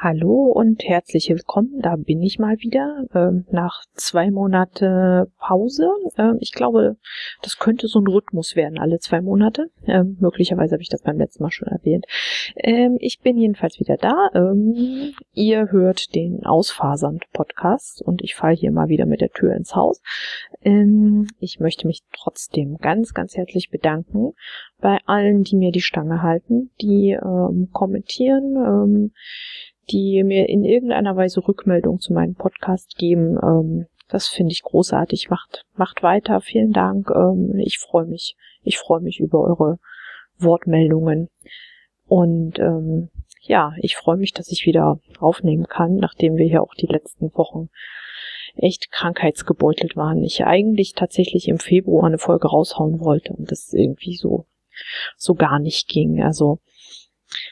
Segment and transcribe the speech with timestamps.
[0.00, 1.80] Hallo und herzlich willkommen.
[1.82, 5.90] Da bin ich mal wieder ähm, nach zwei Monate Pause.
[6.16, 6.98] Ähm, ich glaube,
[7.42, 9.72] das könnte so ein Rhythmus werden, alle zwei Monate.
[9.86, 12.06] Ähm, möglicherweise habe ich das beim letzten Mal schon erwähnt.
[12.54, 14.30] Ähm, ich bin jedenfalls wieder da.
[14.36, 19.74] Ähm, ihr hört den Ausfasernd-Podcast und ich falle hier mal wieder mit der Tür ins
[19.74, 20.00] Haus.
[20.62, 24.34] Ähm, ich möchte mich trotzdem ganz, ganz herzlich bedanken
[24.80, 27.18] bei allen, die mir die Stange halten, die
[27.72, 29.10] kommentieren
[29.90, 33.38] die mir in irgendeiner Weise Rückmeldung zu meinem Podcast geben.
[33.42, 35.30] Ähm, das finde ich großartig.
[35.30, 36.40] Macht, macht weiter.
[36.40, 37.10] Vielen Dank.
[37.14, 38.36] Ähm, ich freue mich.
[38.62, 39.78] Ich freue mich über eure
[40.38, 41.28] Wortmeldungen.
[42.06, 43.10] Und ähm,
[43.42, 47.32] ja, ich freue mich, dass ich wieder aufnehmen kann, nachdem wir hier auch die letzten
[47.34, 47.68] Wochen
[48.56, 50.22] echt krankheitsgebeutelt waren.
[50.24, 54.46] Ich eigentlich tatsächlich im Februar eine Folge raushauen wollte und das irgendwie so
[55.16, 56.22] so gar nicht ging.
[56.22, 56.60] Also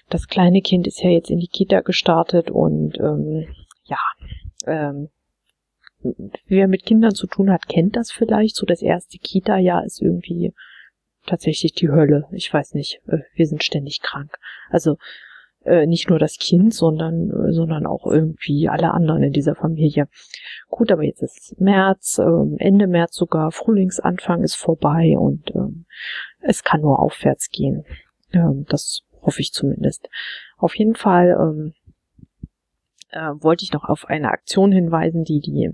[0.08, 3.46] das kleine Kind ist ja jetzt in die Kita gestartet und ähm,
[3.84, 3.98] ja,
[4.66, 5.08] ähm,
[6.46, 8.56] wer mit Kindern zu tun hat, kennt das vielleicht.
[8.56, 10.52] So das erste Kita-Jahr ist irgendwie
[11.26, 12.26] tatsächlich die Hölle.
[12.32, 14.38] Ich weiß nicht, äh, wir sind ständig krank.
[14.70, 14.96] Also
[15.66, 20.08] äh, nicht nur das Kind, sondern, äh, sondern auch irgendwie alle anderen in dieser Familie.
[20.68, 25.86] Gut, aber jetzt ist März, äh, Ende März sogar, Frühlingsanfang ist vorbei und ähm,
[26.40, 27.84] es kann nur aufwärts gehen.
[28.32, 30.08] Ähm, das Hoffe ich zumindest.
[30.56, 31.74] Auf jeden Fall ähm,
[33.10, 35.70] äh, wollte ich noch auf eine Aktion hinweisen, die die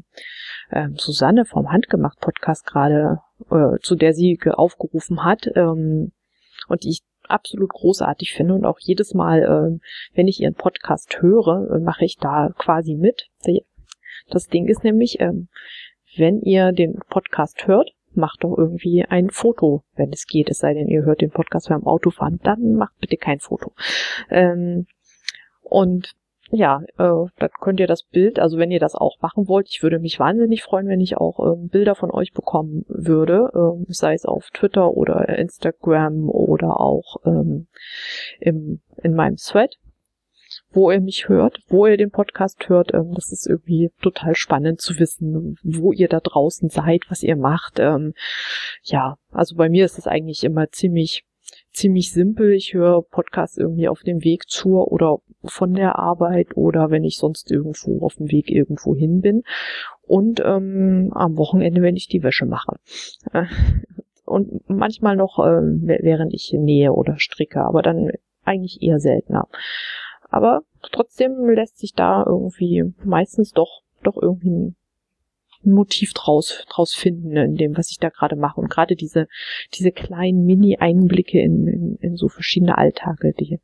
[0.71, 3.19] äh, Susanne vom Handgemacht Podcast gerade,
[3.51, 6.13] äh, zu der sie aufgerufen hat ähm,
[6.69, 11.21] und die ich absolut großartig finde und auch jedes Mal, äh, wenn ich ihren Podcast
[11.21, 13.29] höre, äh, mache ich da quasi mit.
[14.29, 15.33] Das Ding ist nämlich, äh,
[16.17, 20.51] wenn ihr den Podcast hört, macht doch irgendwie ein Foto, wenn es geht.
[20.51, 23.73] Es sei denn, ihr hört den Podcast beim Autofahren, dann macht bitte kein Foto.
[24.31, 24.87] Ähm,
[25.63, 26.15] und
[26.55, 29.83] ja, äh, dann könnt ihr das Bild, also wenn ihr das auch machen wollt, ich
[29.83, 34.13] würde mich wahnsinnig freuen, wenn ich auch ähm, Bilder von euch bekommen würde, ähm, sei
[34.13, 37.69] es auf Twitter oder Instagram oder auch ähm,
[38.39, 39.79] im, in meinem Thread
[40.73, 42.93] wo ihr mich hört, wo ihr den Podcast hört.
[42.95, 47.37] Ähm, das ist irgendwie total spannend zu wissen, wo ihr da draußen seid, was ihr
[47.37, 47.79] macht.
[47.79, 48.15] Ähm,
[48.83, 51.25] ja, also bei mir ist es eigentlich immer ziemlich
[51.73, 52.53] ziemlich simpel.
[52.53, 57.17] Ich höre Podcasts irgendwie auf dem Weg zur oder von der Arbeit oder wenn ich
[57.17, 59.43] sonst irgendwo auf dem Weg irgendwo hin bin.
[60.03, 62.77] Und ähm, am Wochenende, wenn ich die Wäsche mache.
[64.25, 65.61] Und manchmal noch, äh,
[66.03, 68.13] während ich nähe oder stricke, aber dann
[68.45, 69.49] eigentlich eher seltener.
[70.33, 74.75] Aber trotzdem lässt sich da irgendwie meistens doch, doch irgendwie
[75.65, 78.59] ein Motiv draus, draus finden in dem, was ich da gerade mache.
[78.59, 79.29] Und gerade diese,
[79.75, 83.61] diese kleinen Mini-Einblicke in, in, in so verschiedene Alltage, die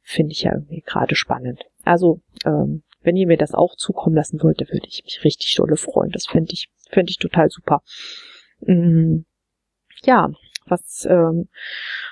[0.00, 1.64] finde ich ja irgendwie gerade spannend.
[1.84, 5.76] Also, ähm, wenn ihr mir das auch zukommen lassen wollt, würde ich mich richtig dolle
[5.76, 6.12] freuen.
[6.12, 7.82] Das fände ich, fände ich total super.
[8.60, 9.24] Mm,
[10.04, 10.30] ja,
[10.66, 11.48] was, ähm,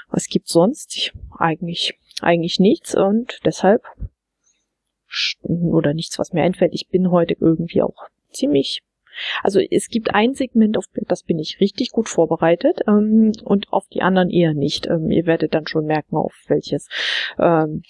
[0.09, 0.97] was gibt's sonst?
[0.97, 3.82] Ich, eigentlich eigentlich nichts und deshalb
[5.43, 6.75] oder nichts, was mir einfällt.
[6.75, 8.82] Ich bin heute irgendwie auch ziemlich
[9.43, 13.87] also es gibt ein Segment, auf das bin ich richtig gut vorbereitet ähm, und auf
[13.88, 14.87] die anderen eher nicht.
[14.87, 16.88] Ähm, ihr werdet dann schon merken, auf welches.
[17.38, 17.82] Ähm,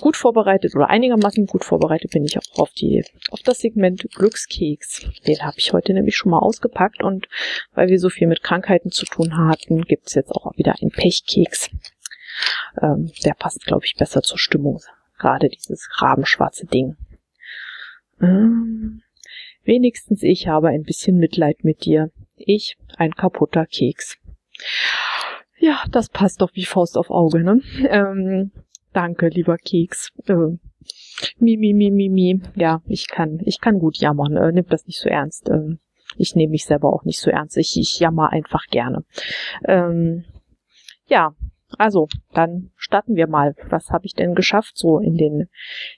[0.00, 5.06] gut vorbereitet oder einigermaßen gut vorbereitet bin ich auch auf die auf das Segment Glückskeks.
[5.26, 7.28] Den habe ich heute nämlich schon mal ausgepackt und
[7.72, 11.70] weil wir so viel mit Krankheiten zu tun hatten, gibt's jetzt auch wieder einen Pechkeks.
[12.80, 14.80] Ähm, der passt, glaube ich, besser zur Stimmung.
[15.18, 16.96] Gerade dieses rabenschwarze Ding.
[18.20, 19.02] Ähm,
[19.64, 22.10] wenigstens ich habe ein bisschen Mitleid mit dir.
[22.36, 24.18] Ich, ein kaputter Keks.
[25.58, 27.60] Ja, das passt doch wie Faust auf Auge, ne?
[27.88, 28.52] Ähm,
[28.92, 30.12] danke, lieber Keks.
[30.26, 30.58] Äh,
[31.38, 32.42] mi, mi, mi, mi, mi.
[32.54, 34.36] Ja, ich kann, ich kann gut jammern.
[34.36, 35.48] Äh, nimm das nicht so ernst.
[35.48, 35.78] Ähm,
[36.16, 37.56] ich nehme mich selber auch nicht so ernst.
[37.56, 39.04] Ich, ich jammer einfach gerne.
[39.64, 40.24] Ähm,
[41.08, 41.34] ja,
[41.78, 43.54] also, dann starten wir mal.
[43.68, 45.48] Was habe ich denn geschafft so in den,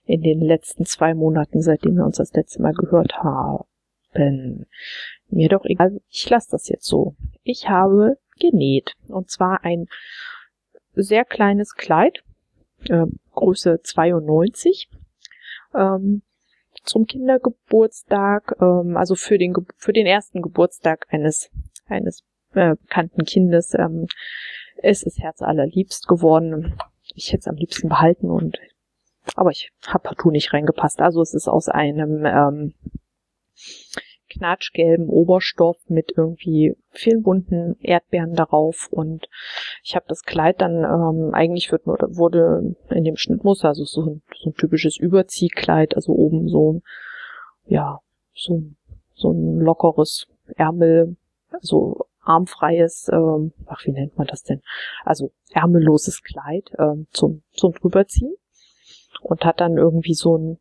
[0.04, 3.64] in den letzten zwei Monaten, seitdem wir uns das letzte Mal gehört haben?
[5.28, 7.14] Mir doch egal, ich lasse das jetzt so.
[7.42, 8.94] Ich habe genäht.
[9.08, 9.86] Und zwar ein
[10.94, 12.22] sehr kleines Kleid,
[12.88, 14.88] äh, Größe 92,
[15.74, 16.22] ähm,
[16.84, 21.50] zum Kindergeburtstag, ähm, also für den, für den ersten Geburtstag eines,
[21.86, 23.74] eines äh, bekannten Kindes.
[23.74, 24.06] Ähm,
[24.82, 26.74] es ist Herz allerliebst geworden.
[27.14, 28.58] Ich hätte es am liebsten behalten und
[29.34, 31.00] aber ich habe partout nicht reingepasst.
[31.00, 32.74] Also es ist aus einem ähm,
[34.30, 39.28] knatschgelben Oberstoff mit irgendwie vielen bunten Erdbeeren darauf und
[39.82, 44.22] ich habe das Kleid dann ähm, eigentlich wird, wurde in dem Schnittmuster, also so ein,
[44.42, 46.82] so ein typisches Überziehkleid, also oben so
[47.66, 48.00] ja
[48.34, 48.62] so
[49.14, 50.26] so ein lockeres
[50.56, 51.16] Ärmel,
[51.50, 54.62] also armfreies, ähm, ach wie nennt man das denn?
[55.04, 58.34] Also ärmelloses Kleid ähm, zum zum drüberziehen
[59.22, 60.58] und hat dann irgendwie so ein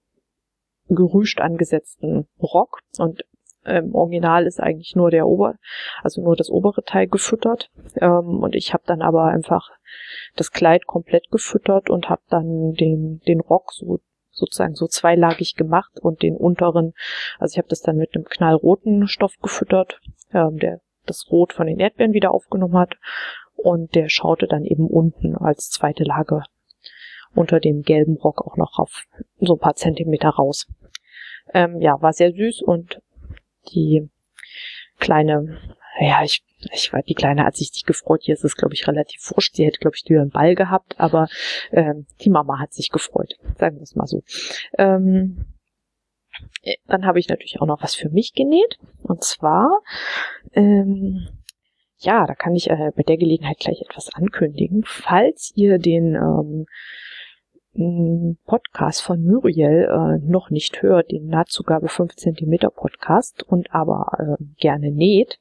[0.89, 3.23] gerüscht angesetzten Rock und
[3.65, 5.55] im Original ist eigentlich nur der Ober,
[6.01, 7.69] also nur das obere Teil gefüttert.
[7.95, 9.71] Ähm, und ich habe dann aber einfach
[10.37, 13.99] das Kleid komplett gefüttert und habe dann den, den Rock so
[14.31, 16.93] sozusagen so zweilagig gemacht und den unteren,
[17.39, 19.99] also ich habe das dann mit einem knallroten Stoff gefüttert,
[20.31, 22.95] ähm, der das Rot von den Erdbeeren wieder aufgenommen hat
[23.55, 26.43] und der schaute dann eben unten als zweite Lage
[27.33, 29.05] unter dem gelben Rock auch noch auf
[29.39, 30.67] so ein paar Zentimeter raus.
[31.53, 33.01] Ähm, ja, war sehr süß und
[33.73, 34.09] die
[34.99, 35.59] kleine,
[35.99, 36.43] ja, ich,
[36.73, 38.21] ich war, die kleine hat sich nicht gefreut.
[38.23, 39.55] Hier ist es, glaube ich, relativ wurscht.
[39.55, 41.27] Sie hätte, glaube ich, einen Ball gehabt, aber
[41.71, 43.35] ähm, die Mama hat sich gefreut.
[43.57, 44.23] Sagen wir es mal so.
[44.77, 45.45] Ähm,
[46.87, 48.77] dann habe ich natürlich auch noch was für mich genäht.
[49.03, 49.81] Und zwar,
[50.53, 51.27] ähm,
[51.97, 54.83] ja, da kann ich äh, bei der Gelegenheit gleich etwas ankündigen.
[54.85, 56.65] Falls ihr den ähm,
[58.45, 64.43] Podcast von Muriel äh, noch nicht hört, den Nahtzugabe 5 cm Podcast und aber äh,
[64.59, 65.39] gerne näht,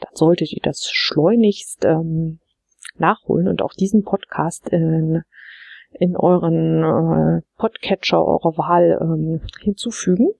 [0.00, 2.38] dann solltet ihr das schleunigst ähm,
[2.96, 5.22] nachholen und auch diesen Podcast in,
[5.98, 10.30] in euren äh, Podcatcher eurer Wahl ähm, hinzufügen.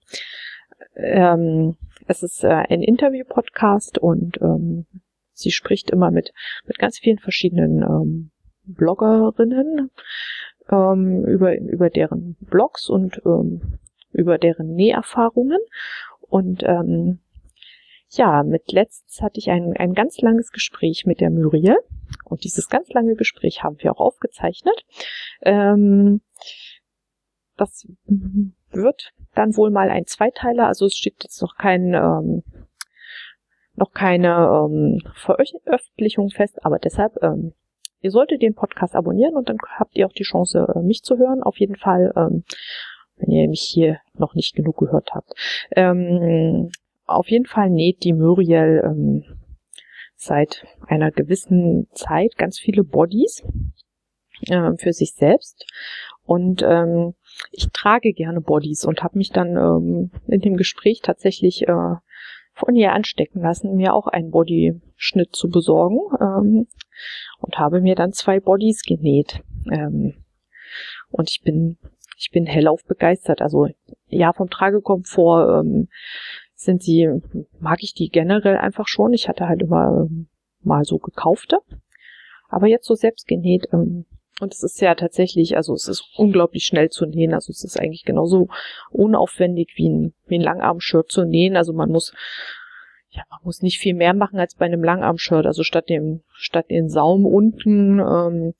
[0.95, 1.75] Ähm,
[2.07, 4.85] es ist äh, ein Interview-Podcast und ähm,
[5.31, 6.33] sie spricht immer mit,
[6.65, 8.31] mit ganz vielen verschiedenen ähm,
[8.65, 9.91] Bloggerinnen
[10.69, 13.79] ähm, über, über deren Blogs und ähm,
[14.11, 15.59] über deren Näherfahrungen.
[16.21, 17.19] Und ähm,
[18.17, 21.77] ja, mit letztens hatte ich ein, ein ganz langes Gespräch mit der Muriel.
[22.25, 24.85] Und dieses ganz lange Gespräch haben wir auch aufgezeichnet.
[25.41, 26.21] Ähm,
[27.57, 27.87] das
[28.71, 30.67] wird dann wohl mal ein Zweiteiler.
[30.67, 32.43] Also es steht jetzt noch kein ähm,
[33.75, 37.53] noch keine ähm, Veröffentlichung fest, aber deshalb ähm,
[38.03, 41.17] Ihr solltet den Podcast abonnieren und dann habt ihr auch die Chance, äh, mich zu
[41.17, 41.41] hören.
[41.41, 42.43] Auf jeden Fall, ähm,
[43.15, 45.31] wenn ihr mich hier noch nicht genug gehört habt.
[45.71, 46.69] Ähm,
[47.05, 49.23] auf jeden Fall näht die Muriel ähm,
[50.15, 53.43] seit einer gewissen Zeit ganz viele Bodies
[54.47, 55.65] äh, für sich selbst.
[56.25, 57.15] Und ähm,
[57.51, 61.95] ich trage gerne Bodies und habe mich dann ähm, in dem Gespräch tatsächlich äh,
[62.53, 66.67] von ihr anstecken lassen, mir auch einen Bodyschnitt zu besorgen ähm,
[67.39, 69.41] und habe mir dann zwei Bodies genäht.
[69.71, 70.13] Ähm,
[71.09, 71.77] und ich bin,
[72.17, 73.41] ich bin hellauf begeistert.
[73.41, 73.67] Also
[74.07, 75.89] ja, vom Tragekomfort ähm,
[76.63, 77.09] sind sie,
[77.59, 79.13] mag ich die generell einfach schon.
[79.13, 80.27] Ich hatte halt immer ähm,
[80.61, 81.59] mal so gekaufte.
[82.49, 84.05] Aber jetzt so selbst genäht, ähm,
[84.41, 87.33] und es ist ja tatsächlich, also es ist unglaublich schnell zu nähen.
[87.33, 88.47] Also es ist eigentlich genauso
[88.89, 91.55] unaufwendig wie ein, wie ein Langarm-Shirt zu nähen.
[91.55, 92.13] Also man muss,
[93.09, 95.45] ja, man muss nicht viel mehr machen als bei einem Langarm-Shirt.
[95.45, 98.53] Also statt dem, statt den Saum unten, ähm,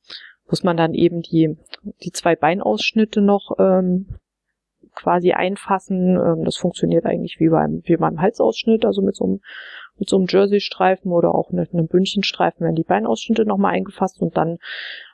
[0.48, 1.58] muss man dann eben die,
[2.04, 4.08] die zwei Beinausschnitte noch ähm,
[4.96, 6.16] quasi einfassen.
[6.16, 9.42] Ähm, das funktioniert eigentlich wie beim, wie beim Halsausschnitt, also mit so einem,
[9.98, 14.36] mit so einem Jersey-Streifen oder auch mit einem Bündchenstreifen werden die Beinausschnitte nochmal eingefasst und
[14.38, 14.58] dann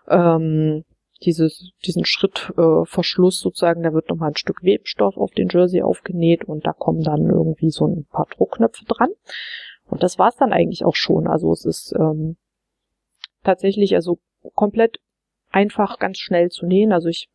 [0.08, 0.84] ähm,
[1.24, 6.46] dieses, diesen Schrittverschluss äh, sozusagen, da wird nochmal ein Stück Webstoff auf den Jersey aufgenäht
[6.46, 9.10] und da kommen dann irgendwie so ein paar Druckknöpfe dran.
[9.88, 11.28] Und das war's dann eigentlich auch schon.
[11.28, 12.38] Also es ist ähm,
[13.44, 14.20] tatsächlich also
[14.56, 15.00] komplett
[15.50, 16.94] einfach ganz schnell zu nähen.
[16.94, 17.28] Also ich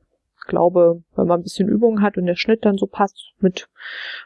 [0.47, 3.69] glaube, wenn man ein bisschen Übung hat und der Schnitt dann so passt mit,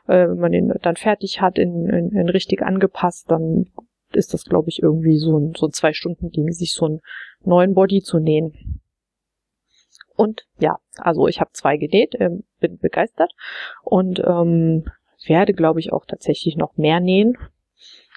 [0.07, 3.71] äh, wenn man den dann fertig hat, in, in, in richtig angepasst, dann
[4.13, 7.01] ist das, glaube ich, irgendwie so ein, so zwei Stunden Ding, sich so einen
[7.43, 8.81] neuen Body zu nähen.
[10.17, 13.33] Und ja, also ich habe zwei genäht, äh, bin begeistert
[13.83, 14.85] und ähm,
[15.27, 17.37] werde, glaube ich, auch tatsächlich noch mehr nähen.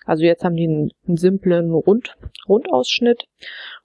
[0.06, 2.18] Also jetzt haben die einen, einen simplen Rund,
[2.48, 3.28] Rundausschnitt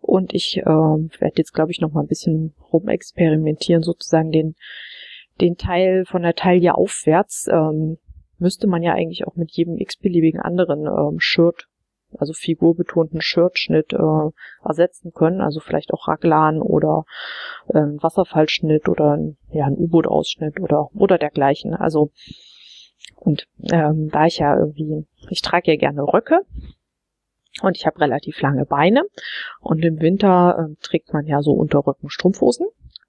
[0.06, 4.54] und ich äh, werde jetzt, glaube ich, noch mal ein bisschen rumexperimentieren, sozusagen den,
[5.40, 7.48] den Teil von der Taille aufwärts.
[7.50, 7.98] Ähm,
[8.38, 11.68] müsste man ja eigentlich auch mit jedem x-beliebigen anderen ähm, Shirt
[12.18, 14.30] also figurbetonten Shirtschnitt äh,
[14.64, 17.04] ersetzen können, also vielleicht auch Raglan oder
[17.68, 19.18] äh, Wasserfallschnitt oder
[19.50, 21.74] ja ein U-Boot-Ausschnitt oder oder dergleichen.
[21.74, 22.10] Also
[23.16, 26.42] und ähm, da ich ja irgendwie, ich trage ja gerne Röcke
[27.62, 29.04] und ich habe relativ lange Beine
[29.60, 32.66] und im Winter äh, trägt man ja so Unterrücken Strumpfhosen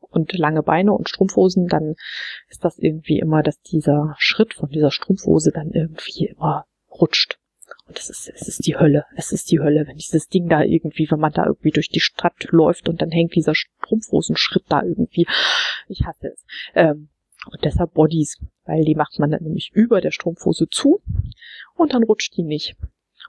[0.10, 1.96] und lange Beine und Strumpfhosen, dann
[2.50, 7.40] ist das irgendwie immer, dass dieser Schritt von dieser Strumpfhose dann irgendwie immer rutscht.
[7.88, 9.06] Und das ist, es ist die Hölle.
[9.16, 12.00] Es ist die Hölle, wenn dieses Ding da irgendwie, wenn man da irgendwie durch die
[12.00, 15.28] Stadt läuft und dann hängt dieser Strumpfhosenschritt da irgendwie.
[15.88, 16.46] Ich hasse es.
[16.76, 17.10] Ähm,
[17.50, 21.02] und deshalb Bodies, weil die macht man dann nämlich über der Strumpfhose zu
[21.76, 22.76] und dann rutscht die nicht.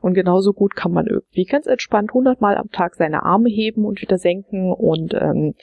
[0.00, 4.00] Und genauso gut kann man irgendwie ganz entspannt hundertmal am Tag seine Arme heben und
[4.00, 4.72] wieder senken.
[4.72, 5.54] Und ähm,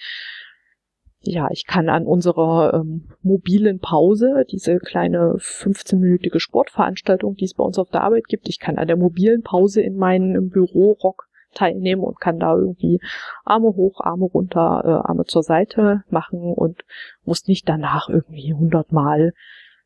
[1.28, 7.64] ja, ich kann an unserer ähm, mobilen Pause, diese kleine 15-minütige Sportveranstaltung, die es bei
[7.64, 12.04] uns auf der Arbeit gibt, ich kann an der mobilen Pause in meinem Büro-Rock teilnehmen
[12.04, 13.00] und kann da irgendwie
[13.44, 16.84] Arme hoch, Arme runter, äh, Arme zur Seite machen und
[17.24, 19.34] muss nicht danach irgendwie hundertmal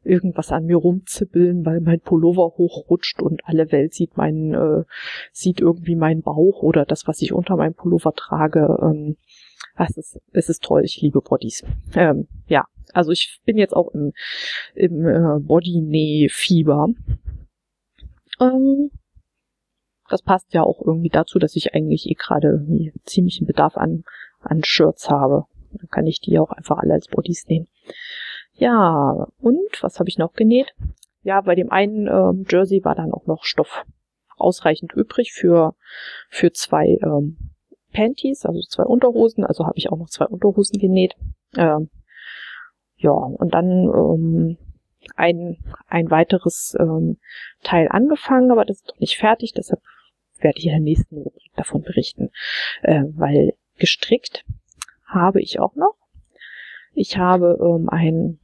[0.03, 4.83] irgendwas an mir rumzippeln, weil mein Pullover hochrutscht und alle Welt sieht meinen, äh,
[5.31, 8.77] sieht irgendwie meinen Bauch oder das, was ich unter meinem Pullover trage.
[8.81, 9.17] Ähm,
[9.77, 11.63] es ist, es ist toll, ich liebe Bodies.
[11.95, 14.13] Ähm, ja, also ich bin jetzt auch im,
[14.75, 16.87] im äh, Body-Näh-Fieber.
[18.41, 18.91] Ähm,
[20.09, 22.65] das passt ja auch irgendwie dazu, dass ich eigentlich eh gerade
[23.05, 24.03] ziemlichen Bedarf an,
[24.41, 25.45] an Shirts habe.
[25.71, 27.67] Dann kann ich die auch einfach alle als Bodies nähen.
[28.59, 30.73] Ja, und was habe ich noch genäht?
[31.23, 33.85] Ja, bei dem einen ähm, Jersey war dann auch noch Stoff
[34.35, 35.75] ausreichend übrig für,
[36.29, 37.37] für zwei ähm,
[37.93, 39.45] Panties, also zwei Unterhosen.
[39.45, 41.15] Also habe ich auch noch zwei Unterhosen genäht.
[41.55, 41.89] Ähm,
[42.97, 44.57] ja, und dann ähm,
[45.15, 47.17] ein, ein weiteres ähm,
[47.63, 49.81] Teil angefangen, aber das ist noch nicht fertig, deshalb
[50.39, 52.29] werde ich in der nächsten Rubrik davon berichten.
[52.81, 54.43] Äh, weil gestrickt
[55.05, 55.95] habe ich auch noch.
[56.93, 58.39] Ich habe ähm, ein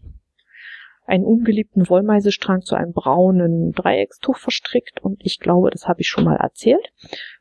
[1.06, 6.24] einen ungeliebten Wollmeisestrang zu einem braunen Dreieckstuch verstrickt und ich glaube, das habe ich schon
[6.24, 6.92] mal erzählt.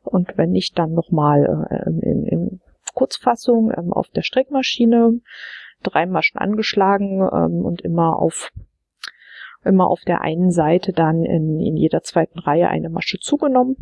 [0.02, 2.60] Und wenn nicht, dann nochmal äh, in, in
[2.94, 5.20] Kurzfassung ähm, auf der Strickmaschine,
[5.82, 8.52] drei Maschen angeschlagen ähm, und immer auf
[9.64, 13.76] immer auf der einen Seite dann in, in jeder zweiten Reihe eine Masche zugenommen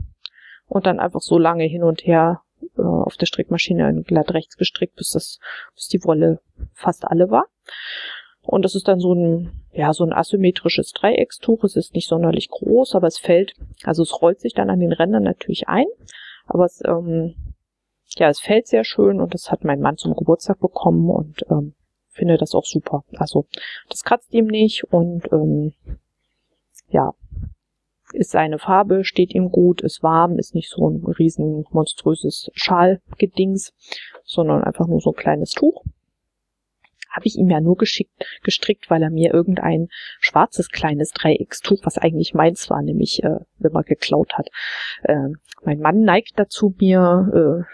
[0.66, 2.42] und dann einfach so lange hin und her
[2.78, 5.40] äh, auf der Strickmaschine glatt rechts gestrickt, bis das,
[5.74, 6.40] bis die Wolle
[6.72, 7.46] fast alle war.
[8.42, 11.64] Und das ist dann so ein, ja, so ein asymmetrisches Dreieckstuch.
[11.64, 14.92] Es ist nicht sonderlich groß, aber es fällt, also es rollt sich dann an den
[14.92, 15.86] Rändern natürlich ein.
[16.46, 17.34] Aber es, ähm,
[18.16, 21.74] ja, es fällt sehr schön und das hat mein Mann zum Geburtstag bekommen und ähm,
[22.08, 23.04] finde das auch super.
[23.16, 23.46] Also
[23.88, 25.72] das kratzt ihm nicht und ähm,
[26.88, 27.14] ja,
[28.12, 33.72] ist seine Farbe, steht ihm gut, ist warm, ist nicht so ein riesen monströses Schalgedings,
[34.24, 35.82] sondern einfach nur so ein kleines Tuch
[37.12, 39.88] habe ich ihm ja nur geschickt, gestrickt, weil er mir irgendein
[40.18, 44.48] schwarzes kleines Dreieckstuch, was eigentlich meins war, nämlich äh, wenn man geklaut hat.
[45.02, 45.28] Äh,
[45.62, 47.64] mein Mann neigt dazu, mir, äh,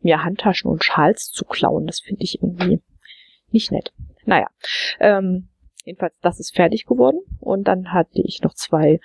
[0.00, 1.86] mir Handtaschen und Schals zu klauen.
[1.86, 2.82] Das finde ich irgendwie
[3.50, 3.92] nicht nett.
[4.24, 4.48] Naja,
[4.98, 5.48] ähm,
[5.84, 7.20] jedenfalls, das ist fertig geworden.
[7.38, 9.00] Und dann hatte ich noch zwei,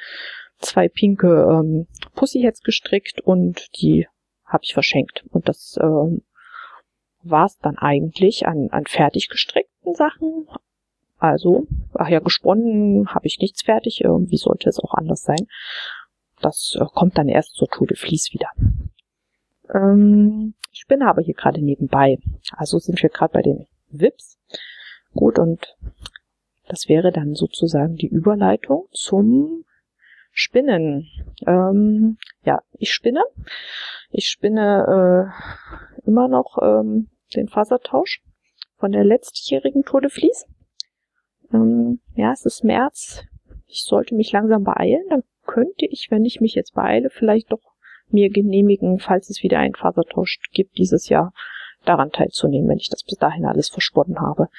[0.58, 4.08] zwei pinke ähm, Pussyheads gestrickt und die
[4.46, 5.26] habe ich verschenkt.
[5.30, 6.22] Und das ähm,
[7.30, 10.48] war es dann eigentlich an, an fertig gestrickten Sachen.
[11.18, 14.02] Also, ach ja, gesponnen habe ich nichts fertig.
[14.04, 15.48] Irgendwie sollte es auch anders sein.
[16.42, 18.50] Das äh, kommt dann erst zur Tour de Vlies wieder.
[19.74, 22.18] Ähm, ich spinne aber hier gerade nebenbei.
[22.52, 24.38] Also sind wir gerade bei den Vips.
[25.14, 25.76] Gut, und
[26.68, 29.64] das wäre dann sozusagen die Überleitung zum
[30.32, 31.08] Spinnen.
[31.48, 33.24] Ähm, ja, ich spinne.
[34.10, 38.22] Ich spinne äh, immer noch ähm, den Fasertausch
[38.78, 40.46] von der letztjährigen Tour de Vlies.
[41.54, 43.24] Ähm, ja, es ist März.
[43.68, 45.04] Ich sollte mich langsam beeilen.
[45.10, 47.62] Dann könnte ich, wenn ich mich jetzt beeile, vielleicht doch
[48.10, 51.34] mir genehmigen, falls es wieder einen Fasertausch gibt dieses Jahr,
[51.86, 54.50] daran teilzunehmen, wenn ich das bis dahin alles versponnen habe.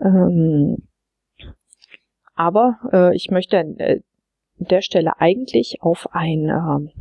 [0.00, 0.88] Ähm,
[2.34, 4.00] aber äh, ich möchte an äh,
[4.56, 6.92] der Stelle eigentlich auf ein äh,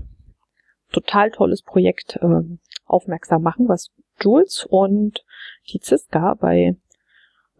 [0.91, 2.41] total tolles Projekt äh,
[2.85, 3.89] aufmerksam machen, was
[4.21, 5.23] Jules und
[5.71, 6.75] die Ziska bei,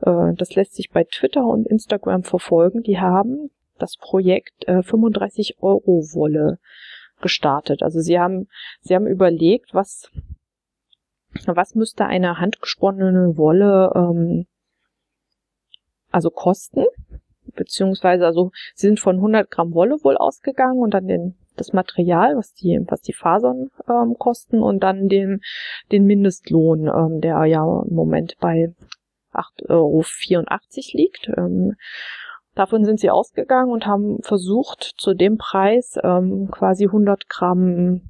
[0.01, 5.57] äh, das lässt sich bei Twitter und Instagram verfolgen, die haben das Projekt äh, 35
[5.61, 6.59] Euro Wolle
[7.21, 7.83] gestartet.
[7.83, 8.47] Also sie haben,
[8.81, 10.11] sie haben überlegt, was,
[11.45, 14.47] was müsste eine handgesponnene Wolle ähm,
[16.11, 16.85] also kosten,
[17.55, 22.35] beziehungsweise also sie sind von 100 Gramm Wolle wohl ausgegangen und dann den das Material,
[22.35, 25.41] was die, was die Fasern ähm, kosten und dann den,
[25.91, 28.73] den Mindestlohn, ähm, der ja im Moment bei
[29.33, 30.03] 8,84 Euro
[30.93, 31.31] liegt.
[31.37, 31.75] Ähm,
[32.55, 38.09] davon sind sie ausgegangen und haben versucht, zu dem Preis ähm, quasi 100 Gramm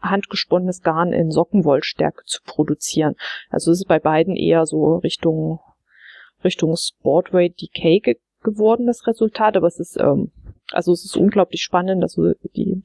[0.00, 3.14] handgesponnenes Garn in Sockenwollstärke zu produzieren.
[3.50, 5.60] Also es ist bei beiden eher so Richtung
[6.44, 10.32] Richtung Sportweight Decay ge geworden, das Resultat, aber es ist, ähm,
[10.74, 12.82] also es ist unglaublich spannend, also die,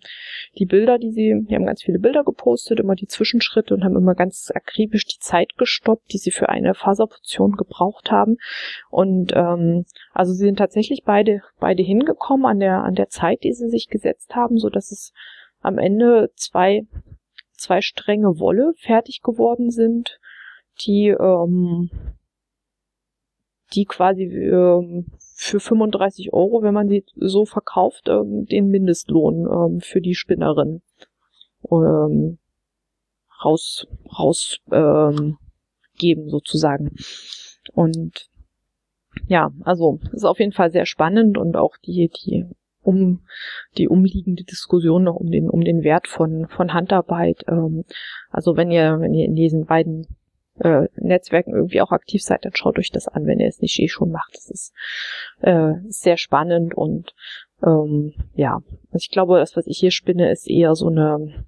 [0.58, 3.96] die Bilder, die sie, die haben ganz viele Bilder gepostet, immer die Zwischenschritte und haben
[3.96, 8.38] immer ganz akribisch die Zeit gestoppt, die sie für eine Faserportion gebraucht haben.
[8.90, 13.54] Und ähm, also sie sind tatsächlich beide, beide hingekommen an der, an der Zeit, die
[13.54, 15.14] sie sich gesetzt haben, so dass es
[15.62, 16.86] am Ende zwei,
[17.54, 20.20] zwei Stränge Wolle fertig geworden sind,
[20.82, 21.90] die ähm,
[23.74, 25.06] die quasi ähm,
[25.40, 30.82] für 35 Euro, wenn man sie so verkauft, ähm, den Mindestlohn ähm, für die Spinnerin
[31.70, 32.40] ähm,
[33.46, 33.86] raus
[34.18, 35.38] raus ähm,
[36.00, 36.96] geben sozusagen.
[37.74, 38.30] Und
[39.28, 42.48] ja, also ist auf jeden Fall sehr spannend und auch die die
[42.82, 43.22] um
[43.78, 47.44] die umliegende Diskussion noch um den um den Wert von von Handarbeit.
[47.48, 47.86] Ähm,
[48.32, 50.08] also wenn ihr wenn ihr in diesen beiden
[50.60, 53.80] äh, Netzwerken irgendwie auch aktiv seid, dann schaut euch das an, wenn ihr es nicht
[53.80, 54.36] eh schon macht.
[54.36, 54.74] Das ist
[55.42, 57.14] äh, sehr spannend und
[57.64, 58.62] ähm, ja,
[58.92, 61.46] also ich glaube, das, was ich hier spinne, ist eher so eine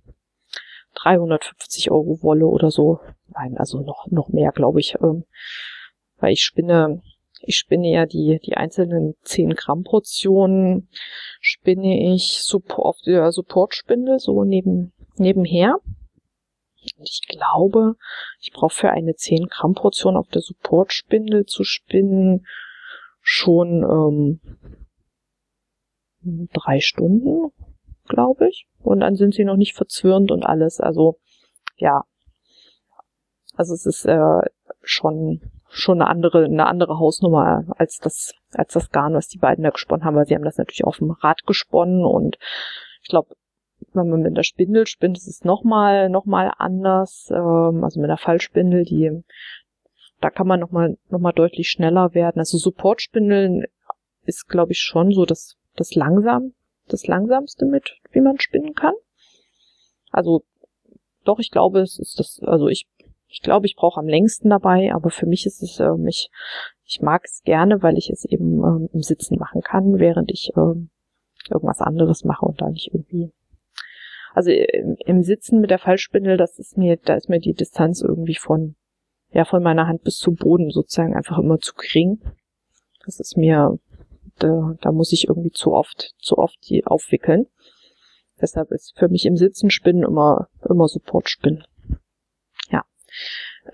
[0.96, 3.00] 350 Euro Wolle oder so.
[3.34, 4.96] Nein, also noch, noch mehr, glaube ich.
[5.01, 5.25] Ähm,
[6.18, 7.01] weil ich spinne,
[7.42, 10.89] ich spinne ja die, die einzelnen 10 Gramm Portionen,
[11.39, 15.78] spinne ich auf der Supportspindel so neben, nebenher.
[17.00, 17.96] Und ich glaube,
[18.41, 22.46] ich brauche für eine 10 Gramm Portion auf der Supportspindel zu spinnen
[23.22, 24.41] schon ähm,
[26.53, 27.51] drei Stunden,
[28.08, 28.68] glaube ich.
[28.79, 30.79] Und dann sind sie noch nicht verzwirnt und alles.
[30.82, 31.18] Also
[31.77, 32.03] ja,
[33.56, 34.41] also es ist äh,
[34.82, 35.41] schon
[35.72, 39.70] schon eine andere eine andere Hausnummer als das als das Garn, was die beiden da
[39.70, 42.38] gesponnen haben, weil sie haben das natürlich auf dem Rad gesponnen und
[43.03, 43.36] ich glaube
[44.00, 47.29] wenn man mit der Spindel spinnt, ist es nochmal noch mal anders.
[47.32, 49.24] Ähm, also mit der Fallspindel, die
[50.22, 52.39] da kann man nochmal noch mal deutlich schneller werden.
[52.39, 53.65] Also Supportspindeln
[54.25, 56.53] ist, glaube ich, schon so das, das langsam,
[56.88, 58.94] das langsamste mit, wie man spinnen kann.
[60.12, 60.44] Also
[61.24, 62.88] doch, ich glaube, es ist das, also ich,
[63.27, 66.29] ich glaube, ich brauche am längsten dabei, aber für mich ist es, ähm, ich,
[66.86, 70.51] ich mag es gerne, weil ich es eben ähm, im Sitzen machen kann, während ich
[70.58, 70.89] ähm,
[71.50, 73.32] irgendwas anderes mache und da nicht irgendwie
[74.39, 77.99] also im, im Sitzen mit der Fallspindel, das ist mir, da ist mir die Distanz
[77.99, 78.78] irgendwie von,
[79.32, 82.21] ja, von meiner Hand bis zum Boden sozusagen einfach immer zu gering.
[83.04, 83.78] Das ist mir,
[84.38, 87.47] da, da muss ich irgendwie zu oft, zu oft die aufwickeln.
[88.39, 91.65] Deshalb ist für mich im Sitzen Spinnen immer, immer Support Spinnen.
[92.71, 92.86] Ja.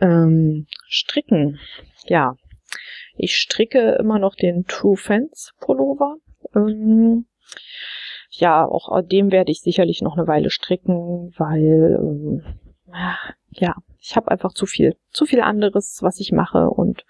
[0.02, 1.60] Ähm, stricken.
[2.08, 2.38] Ja.
[3.16, 6.16] Ich stricke immer noch den True Fence Pullover.
[6.56, 7.28] Ähm,
[8.40, 12.44] ja, auch dem werde ich sicherlich noch eine Weile stricken, weil ähm,
[13.52, 17.06] ja, ich habe einfach zu viel, zu viel anderes, was ich mache und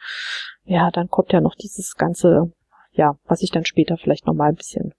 [0.64, 2.52] ja, dann kommt ja noch dieses ganze,
[2.92, 4.94] ja, was ich dann später vielleicht noch mal ein bisschen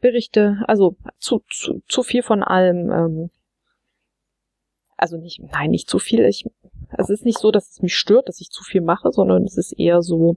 [0.00, 0.62] berichte.
[0.66, 2.90] Also zu, zu, zu viel von allem.
[2.90, 3.30] Ähm,
[4.96, 6.24] also nicht, nein, nicht zu viel.
[6.24, 6.46] Ich,
[6.96, 9.58] es ist nicht so, dass es mich stört, dass ich zu viel mache, sondern es
[9.58, 10.36] ist eher so,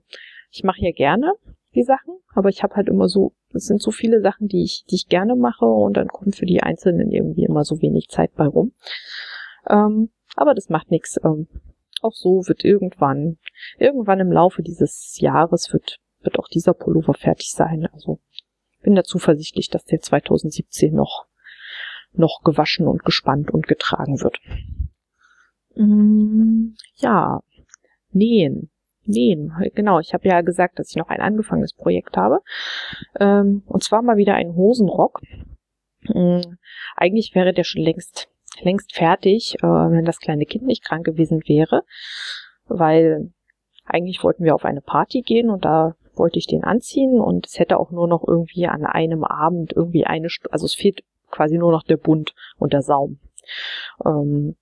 [0.52, 1.34] ich mache ja gerne
[1.76, 4.86] die Sachen, aber ich habe halt immer so das sind so viele Sachen, die ich,
[4.90, 8.34] die ich gerne mache und dann kommt für die Einzelnen irgendwie immer so wenig Zeit
[8.36, 8.74] bei rum.
[9.68, 11.20] Ähm, aber das macht nichts.
[11.24, 11.48] Ähm,
[12.02, 13.38] auch so wird irgendwann,
[13.78, 17.88] irgendwann im Laufe dieses Jahres wird, wird auch dieser Pullover fertig sein.
[17.92, 18.20] Also
[18.82, 21.26] bin da zuversichtlich, dass der 2017 noch,
[22.14, 24.40] noch gewaschen und gespannt und getragen wird.
[25.76, 27.42] Mm, ja,
[28.12, 28.70] nähen
[29.10, 29.54] nähen.
[29.76, 32.40] Genau, ich habe ja gesagt, dass ich noch ein angefangenes Projekt habe.
[33.20, 35.20] Ähm, und zwar mal wieder einen Hosenrock.
[36.14, 36.58] Ähm,
[36.96, 38.30] eigentlich wäre der schon längst,
[38.62, 41.84] längst fertig, äh, wenn das kleine Kind nicht krank gewesen wäre.
[42.66, 43.32] Weil
[43.86, 47.58] eigentlich wollten wir auf eine Party gehen und da wollte ich den anziehen und es
[47.58, 51.58] hätte auch nur noch irgendwie an einem Abend irgendwie eine, St also es fehlt quasi
[51.58, 53.20] nur noch der Bund und der Saum.
[54.06, 54.56] Ähm,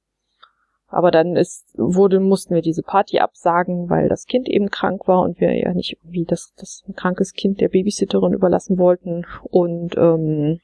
[0.90, 5.22] aber dann ist, wurde, mussten wir diese Party absagen, weil das Kind eben krank war
[5.22, 9.26] und wir ja nicht irgendwie das, das krankes Kind der Babysitterin überlassen wollten.
[9.44, 10.62] Und ähm,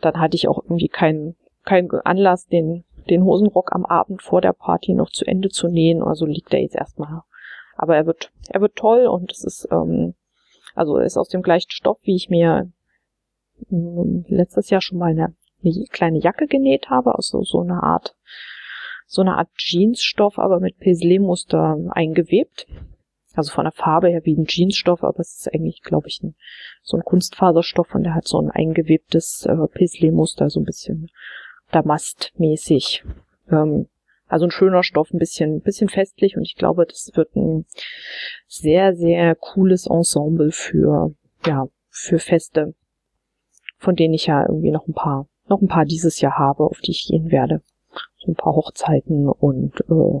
[0.00, 4.52] dann hatte ich auch irgendwie keinen keinen Anlass, den, den Hosenrock am Abend vor der
[4.52, 6.02] Party noch zu Ende zu nähen.
[6.02, 7.22] Also liegt er jetzt erstmal.
[7.76, 10.14] Aber er wird, er wird toll und es ist, ähm,
[10.74, 12.70] also er ist aus dem gleichen Stoff, wie ich mir
[13.70, 18.14] ähm, letztes Jahr schon mal eine, eine kleine Jacke genäht habe, also so eine Art
[19.12, 22.68] so eine Art Jeansstoff, aber mit Paisley-Muster eingewebt.
[23.34, 26.36] Also von der Farbe her wie ein Jeansstoff, aber es ist eigentlich, glaube ich, ein,
[26.82, 31.10] so ein Kunstfaserstoff und der hat so ein eingewebtes äh, Paisley-Muster, so ein bisschen
[31.72, 33.02] Damastmäßig.
[33.50, 33.88] Ähm,
[34.28, 37.66] also ein schöner Stoff, ein bisschen, ein bisschen festlich und ich glaube, das wird ein
[38.46, 42.74] sehr, sehr cooles Ensemble für, ja, für Feste,
[43.76, 46.78] von denen ich ja irgendwie noch ein paar, noch ein paar dieses Jahr habe, auf
[46.78, 47.60] die ich gehen werde.
[48.20, 50.20] So ein paar Hochzeiten und äh,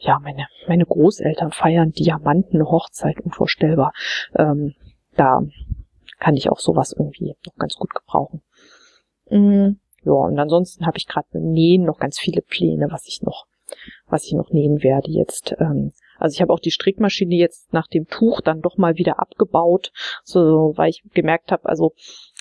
[0.00, 3.92] ja, meine, meine Großeltern feiern Diamantenhochzeit, unvorstellbar.
[4.36, 4.74] Ähm,
[5.16, 5.42] da
[6.18, 8.42] kann ich auch sowas irgendwie noch ganz gut gebrauchen.
[9.30, 13.22] Mm, ja, und ansonsten habe ich gerade beim Nähen noch ganz viele Pläne, was ich
[13.22, 13.46] noch,
[14.06, 15.54] was ich noch nähen werde jetzt.
[15.58, 19.20] Ähm, also ich habe auch die Strickmaschine jetzt nach dem Tuch dann doch mal wieder
[19.20, 19.92] abgebaut,
[20.24, 21.92] so weil ich gemerkt habe, also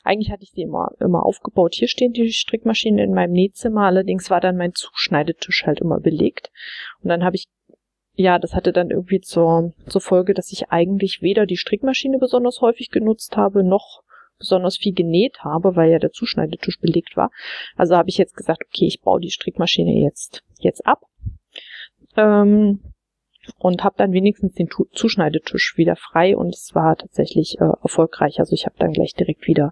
[0.08, 1.76] eigentlich hatte ich sie immer, immer aufgebaut.
[1.76, 6.52] Hier stehen die Strickmaschinen in meinem Nähzimmer, allerdings war dann mein Zuschneidetisch halt immer belegt.
[7.04, 7.46] Und dann habe ich,
[8.16, 12.62] ja, das hatte dann irgendwie zur, zur Folge, dass ich eigentlich weder die Strickmaschine besonders
[12.62, 14.02] häufig genutzt habe, noch
[14.40, 17.32] besonders viel genäht habe, weil ja der Zuschneidetisch belegt war.
[17.76, 21.02] Also habe ich jetzt gesagt, okay, ich baue die Strickmaschine jetzt, jetzt ab.
[22.16, 22.82] Ähm,
[23.58, 28.40] und habe dann wenigstens den Zuschneidetisch wieder frei und es war tatsächlich äh, erfolgreich.
[28.40, 29.72] Also ich habe dann gleich direkt wieder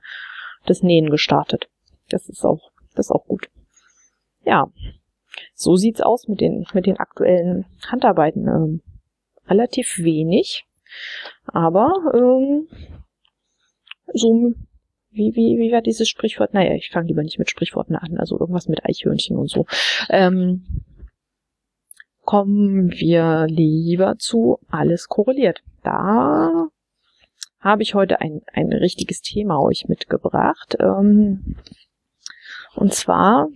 [0.65, 1.69] das Nähen gestartet.
[2.09, 3.49] Das ist auch, das ist auch gut.
[4.43, 4.71] Ja,
[5.53, 8.47] so sieht's aus mit den mit den aktuellen Handarbeiten.
[8.47, 8.81] Ähm,
[9.47, 10.65] relativ wenig,
[11.45, 12.67] aber ähm,
[14.13, 14.53] so
[15.11, 16.53] wie, wie, wie war dieses Sprichwort?
[16.53, 19.65] Naja, ich fange lieber nicht mit Sprichworten an, also irgendwas mit Eichhörnchen und so.
[20.09, 20.84] Ähm,
[22.25, 25.61] kommen wir lieber zu alles korreliert.
[25.83, 26.67] Da
[27.59, 30.75] habe ich heute ein, ein richtiges Thema euch mitgebracht.
[30.79, 31.55] Ähm,
[32.75, 33.47] und zwar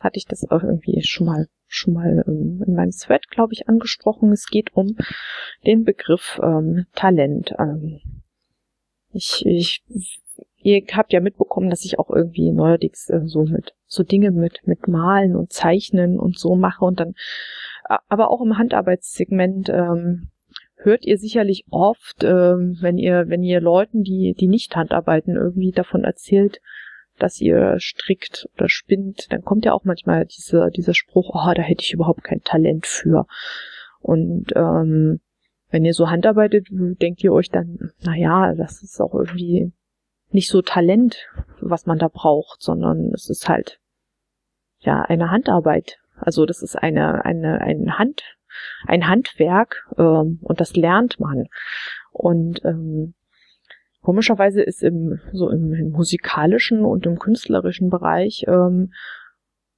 [0.00, 3.68] hatte ich das auch irgendwie schon mal schon mal ähm, in meinem Thread, glaube ich,
[3.68, 4.30] angesprochen.
[4.32, 4.96] Es geht um
[5.66, 7.54] den Begriff ähm, Talent.
[7.58, 8.00] Ähm,
[9.12, 9.82] ich, ich,
[10.58, 14.66] ihr habt ja mitbekommen, dass ich auch irgendwie neuerdings äh, so mit so Dinge mit
[14.66, 17.14] mit Malen und Zeichnen und so mache und dann
[18.08, 20.28] aber auch im Handarbeitssegment ähm,
[20.76, 25.72] hört ihr sicherlich oft, ähm, wenn ihr, wenn ihr Leuten, die, die nicht Handarbeiten, irgendwie
[25.72, 26.60] davon erzählt,
[27.18, 31.62] dass ihr strickt oder spinnt, dann kommt ja auch manchmal dieser, dieser Spruch, oh, da
[31.62, 33.26] hätte ich überhaupt kein Talent für.
[34.00, 35.20] Und ähm,
[35.70, 39.72] wenn ihr so handarbeitet, denkt ihr euch dann, na ja, das ist auch irgendwie
[40.30, 41.28] nicht so Talent,
[41.60, 43.78] was man da braucht, sondern es ist halt
[44.80, 45.98] ja eine Handarbeit.
[46.22, 48.22] Also das ist eine, eine, ein Hand,
[48.86, 51.46] ein Handwerk ähm, und das lernt man.
[52.12, 53.14] Und ähm,
[54.02, 58.92] komischerweise ist im so im, im musikalischen und im künstlerischen Bereich ähm,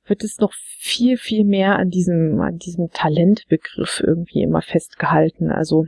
[0.07, 5.50] wird es noch viel viel mehr an diesem an diesem Talentbegriff irgendwie immer festgehalten.
[5.50, 5.87] Also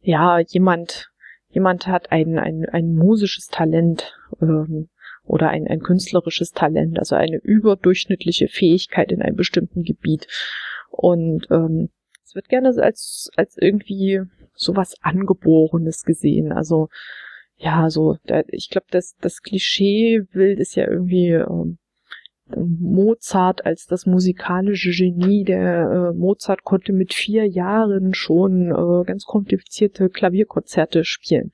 [0.00, 1.10] ja, jemand
[1.48, 4.88] jemand hat ein ein, ein musisches Talent ähm,
[5.24, 10.26] oder ein, ein künstlerisches Talent, also eine überdurchschnittliche Fähigkeit in einem bestimmten Gebiet.
[10.90, 11.90] Und ähm,
[12.24, 14.22] es wird gerne als, als irgendwie
[14.54, 16.52] sowas Angeborenes gesehen.
[16.52, 16.88] Also
[17.56, 21.78] ja, so, da, ich glaube, das, das Klischee-Bild ist ja irgendwie ähm,
[22.56, 25.44] Mozart als das musikalische Genie.
[25.44, 31.52] Der äh, Mozart konnte mit vier Jahren schon äh, ganz komplizierte Klavierkonzerte spielen.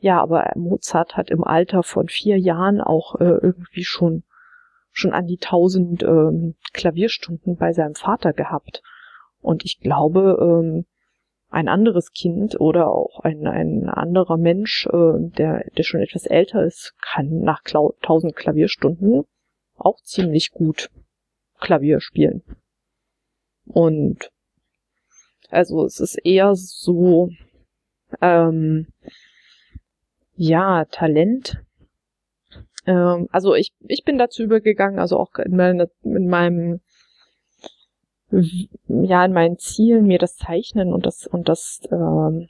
[0.00, 4.24] Ja, aber Mozart hat im Alter von vier Jahren auch äh, irgendwie schon
[4.92, 8.82] schon an die tausend ähm, Klavierstunden bei seinem Vater gehabt.
[9.40, 10.86] Und ich glaube, ähm,
[11.50, 16.64] ein anderes Kind oder auch ein, ein anderer Mensch, äh, der, der schon etwas älter
[16.64, 19.24] ist, kann nach tausend Klavierstunden
[19.76, 20.90] auch ziemlich gut
[21.60, 22.42] Klavier spielen.
[23.64, 24.30] Und
[25.50, 27.30] also es ist eher so,
[28.20, 28.88] ähm,
[30.38, 31.60] ja, Talent.
[32.86, 36.80] Ähm, also ich, ich bin dazu übergegangen, also auch in, meine, in meinem
[38.30, 42.48] ja, in meinen Zielen mir das Zeichnen und das und das ähm,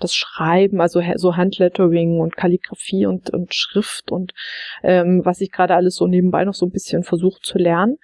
[0.00, 4.32] das Schreiben, also so Handlettering und Kalligrafie und, und Schrift und
[4.82, 7.98] ähm, was ich gerade alles so nebenbei noch so ein bisschen versucht zu lernen,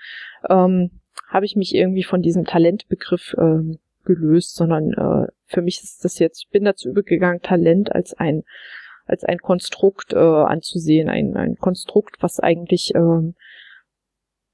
[0.49, 6.05] ähm, habe ich mich irgendwie von diesem Talentbegriff ähm, gelöst, sondern äh, für mich ist
[6.05, 8.43] das jetzt, ich bin dazu übergegangen, Talent als ein
[9.05, 13.35] als ein Konstrukt äh, anzusehen, ein, ein Konstrukt, was eigentlich ähm,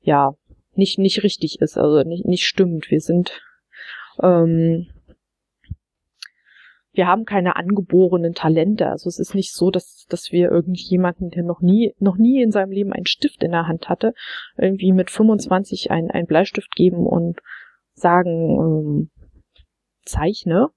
[0.00, 0.34] ja
[0.72, 2.90] nicht nicht richtig ist, also nicht nicht stimmt.
[2.90, 3.42] Wir sind
[4.22, 4.86] ähm,
[6.98, 8.88] wir haben keine angeborenen Talente.
[8.88, 12.50] Also es ist nicht so, dass, dass wir irgendjemanden, der noch nie, noch nie in
[12.50, 14.14] seinem Leben einen Stift in der Hand hatte,
[14.56, 17.38] irgendwie mit 25 einen, einen Bleistift geben und
[17.94, 19.10] sagen, ähm,
[20.08, 20.70] zeichne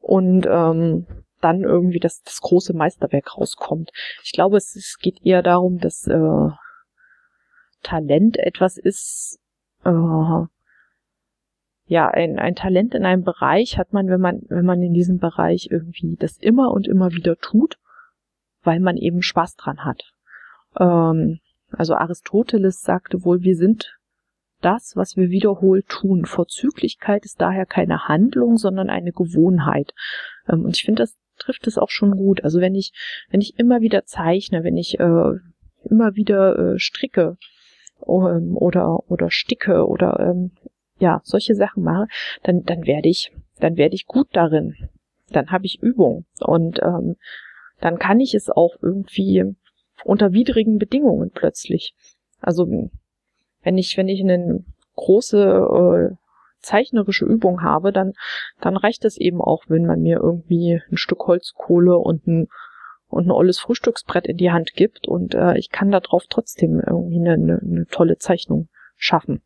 [0.00, 1.06] und ähm,
[1.40, 3.90] dann irgendwie das, das große Meisterwerk rauskommt.
[4.22, 6.48] Ich glaube, es, es geht eher darum, dass äh,
[7.82, 9.38] Talent etwas ist,
[9.84, 10.46] äh,
[11.86, 15.18] ja, ein, ein Talent in einem Bereich hat man, wenn man, wenn man in diesem
[15.18, 17.78] Bereich irgendwie das immer und immer wieder tut,
[18.62, 20.02] weil man eben Spaß dran hat.
[20.80, 23.98] Ähm, also Aristoteles sagte wohl, wir sind
[24.64, 26.24] das, was wir wiederholt tun.
[26.24, 29.92] Vorzüglichkeit ist daher keine Handlung, sondern eine Gewohnheit.
[30.48, 32.44] Ähm, und ich finde, das trifft es auch schon gut.
[32.44, 32.92] Also wenn ich,
[33.30, 35.32] wenn ich immer wieder zeichne, wenn ich äh,
[35.84, 37.36] immer wieder äh, stricke
[38.06, 40.52] ähm, oder oder sticke oder ähm,
[40.98, 42.06] ja solche Sachen mache,
[42.42, 44.74] dann dann werde ich dann werde ich gut darin.
[45.30, 47.16] Dann habe ich Übung und ähm,
[47.80, 49.54] dann kann ich es auch irgendwie
[50.04, 51.94] unter widrigen Bedingungen plötzlich.
[52.40, 52.90] Also
[53.64, 56.16] wenn ich wenn ich eine große äh,
[56.60, 58.14] zeichnerische Übung habe, dann,
[58.60, 62.48] dann reicht es eben auch, wenn man mir irgendwie ein Stück Holzkohle und ein,
[63.08, 67.18] und ein olles Frühstücksbrett in die Hand gibt und äh, ich kann darauf trotzdem irgendwie
[67.18, 69.42] eine, eine, eine tolle Zeichnung schaffen.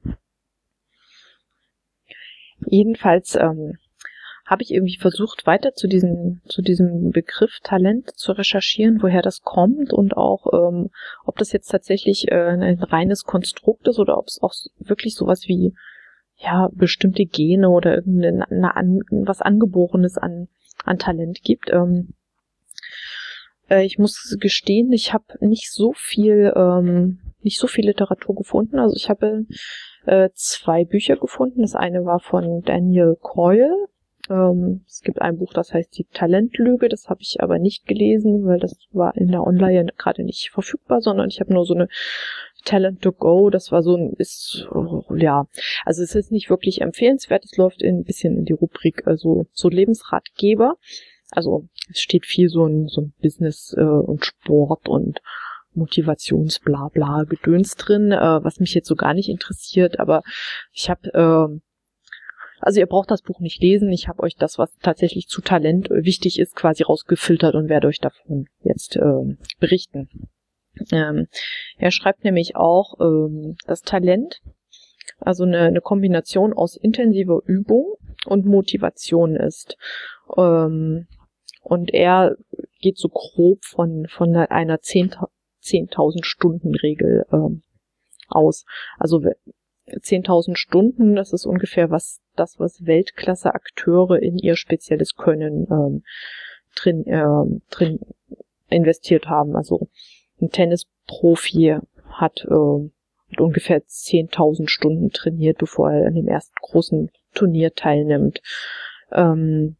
[2.67, 3.79] Jedenfalls ähm,
[4.49, 9.43] habe ich irgendwie versucht, weiter zu diesem, zu diesem Begriff Talent zu recherchieren, woher das
[9.43, 10.89] kommt und auch, ähm,
[11.27, 15.43] ob das jetzt tatsächlich äh, ein reines Konstrukt ist oder ob es auch wirklich sowas
[15.49, 15.75] wie
[16.39, 20.49] ja, bestimmte Gene oder irgendein an, was Angeborenes an,
[20.85, 21.71] an Talent gibt.
[21.71, 22.15] Ähm,
[23.69, 28.79] äh, ich muss gestehen, ich habe nicht so viel, ähm, nicht so viel Literatur gefunden.
[28.79, 29.45] Also ich habe
[30.07, 31.61] äh, zwei Bücher gefunden.
[31.61, 33.89] Das eine war von Daniel Coyle.
[34.31, 36.89] Ähm, es gibt ein Buch, das heißt Die Talentlüge.
[36.89, 41.01] Das habe ich aber nicht gelesen, weil das war in der Online gerade nicht verfügbar,
[41.01, 41.89] sondern ich habe nur so eine
[42.65, 44.69] Talent to Go, das war so ein, ist,
[45.17, 45.47] ja,
[45.85, 49.69] also es ist nicht wirklich empfehlenswert, es läuft ein bisschen in die Rubrik, also so
[49.69, 50.75] Lebensratgeber.
[51.31, 55.21] Also es steht viel so ein, so ein Business äh, und Sport und
[55.75, 60.23] Motivationsblabla Gedöns drin, äh, was mich jetzt so gar nicht interessiert, aber
[60.73, 61.61] ich habe äh,
[62.61, 63.91] also ihr braucht das Buch nicht lesen.
[63.91, 68.01] Ich habe euch das, was tatsächlich zu Talent wichtig ist, quasi rausgefiltert und werde euch
[68.01, 70.09] davon jetzt äh, berichten.
[70.93, 71.27] Ähm,
[71.77, 74.41] er schreibt nämlich auch, ähm, das Talent,
[75.19, 77.95] also eine, eine Kombination aus intensiver Übung
[78.27, 79.77] und Motivation ist.
[80.37, 81.07] Ähm,
[81.63, 82.37] und er
[82.81, 85.29] geht so grob von, von einer 10.000
[85.61, 85.89] 10
[86.23, 87.63] Stunden Regel ähm,
[88.29, 88.65] aus.
[88.99, 89.23] Also
[89.89, 96.03] 10.000 Stunden, das ist ungefähr was das, was Weltklasse-Akteure in ihr spezielles Können ähm,
[96.75, 98.01] drin, äh, drin
[98.69, 99.57] investiert haben.
[99.57, 99.89] Also
[100.41, 101.77] ein Tennisprofi
[102.11, 102.91] hat, äh,
[103.31, 108.41] hat ungefähr 10.000 Stunden trainiert, bevor er an dem ersten großen Turnier teilnimmt.
[109.13, 109.77] Ähm,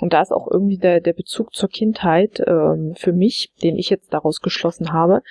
[0.00, 3.88] und da ist auch irgendwie der, der Bezug zur Kindheit ähm, für mich, den ich
[3.88, 5.22] jetzt daraus geschlossen habe,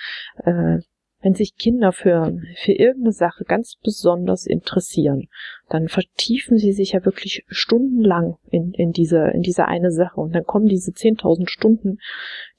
[0.44, 0.78] äh,
[1.26, 5.26] wenn sich Kinder für, für irgendeine Sache ganz besonders interessieren,
[5.68, 10.20] dann vertiefen sie sich ja wirklich stundenlang in, in diese, in diese eine Sache.
[10.20, 11.98] Und dann kommen diese 10.000 Stunden,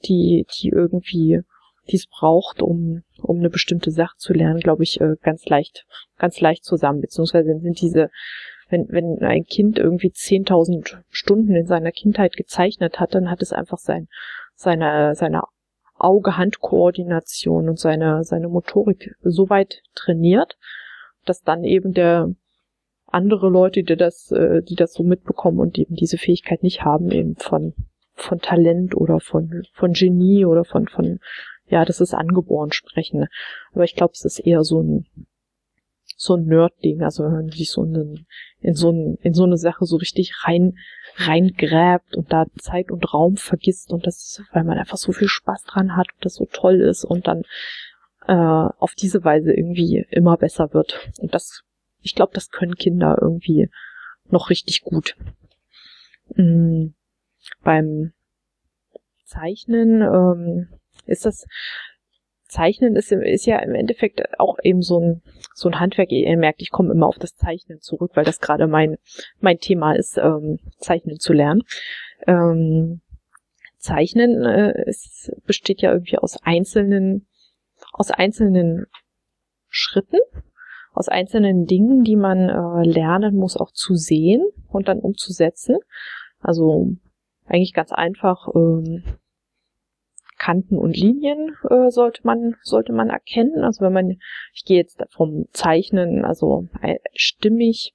[0.04, 1.40] die, die irgendwie
[1.90, 5.86] die es braucht, um, um eine bestimmte Sache zu lernen, glaube ich, äh, ganz leicht,
[6.18, 7.00] ganz leicht zusammen.
[7.00, 8.10] Beziehungsweise sind diese,
[8.68, 13.54] wenn, wenn ein Kind irgendwie 10.000 Stunden in seiner Kindheit gezeichnet hat, dann hat es
[13.54, 14.08] einfach sein,
[14.54, 15.44] seine, seine
[15.98, 20.56] Auge-Hand-Koordination und seine, seine Motorik so weit trainiert,
[21.24, 22.34] dass dann eben der
[23.06, 27.10] andere Leute, die das, äh, die das so mitbekommen und eben diese Fähigkeit nicht haben,
[27.10, 27.74] eben von,
[28.14, 31.20] von Talent oder von, von Genie oder von, von
[31.66, 33.26] ja, das ist angeboren sprechen.
[33.72, 35.06] Aber ich glaube, es ist eher so ein
[36.20, 38.26] so ein Nerd-Ding, also wenn man sich so einen,
[38.60, 40.74] in so ein, in so eine Sache so richtig rein
[41.14, 45.62] reingräbt und da Zeit und Raum vergisst und das, weil man einfach so viel Spaß
[45.62, 47.42] dran hat und das so toll ist und dann
[48.26, 51.08] äh, auf diese Weise irgendwie immer besser wird.
[51.18, 51.62] Und das,
[52.02, 53.70] ich glaube, das können Kinder irgendwie
[54.28, 55.16] noch richtig gut.
[56.34, 56.94] Mhm.
[57.62, 58.12] Beim
[59.24, 60.68] Zeichnen ähm,
[61.06, 61.46] ist das
[62.48, 65.22] Zeichnen ist, ist ja im Endeffekt auch eben so ein,
[65.54, 66.10] so ein Handwerk.
[66.10, 68.96] Ihr merkt, ich komme immer auf das Zeichnen zurück, weil das gerade mein,
[69.40, 71.62] mein Thema ist, ähm, Zeichnen zu lernen.
[72.26, 73.00] Ähm,
[73.76, 77.26] Zeichnen äh, es besteht ja irgendwie aus einzelnen,
[77.92, 78.86] aus einzelnen
[79.68, 80.18] Schritten,
[80.92, 85.76] aus einzelnen Dingen, die man äh, lernen muss, auch zu sehen und dann umzusetzen.
[86.40, 86.88] Also
[87.46, 88.48] eigentlich ganz einfach.
[88.54, 89.04] Ähm,
[90.38, 93.64] Kanten und Linien äh, sollte man sollte man erkennen.
[93.64, 94.18] Also wenn man,
[94.54, 97.94] ich gehe jetzt vom Zeichnen, also äh, stimmig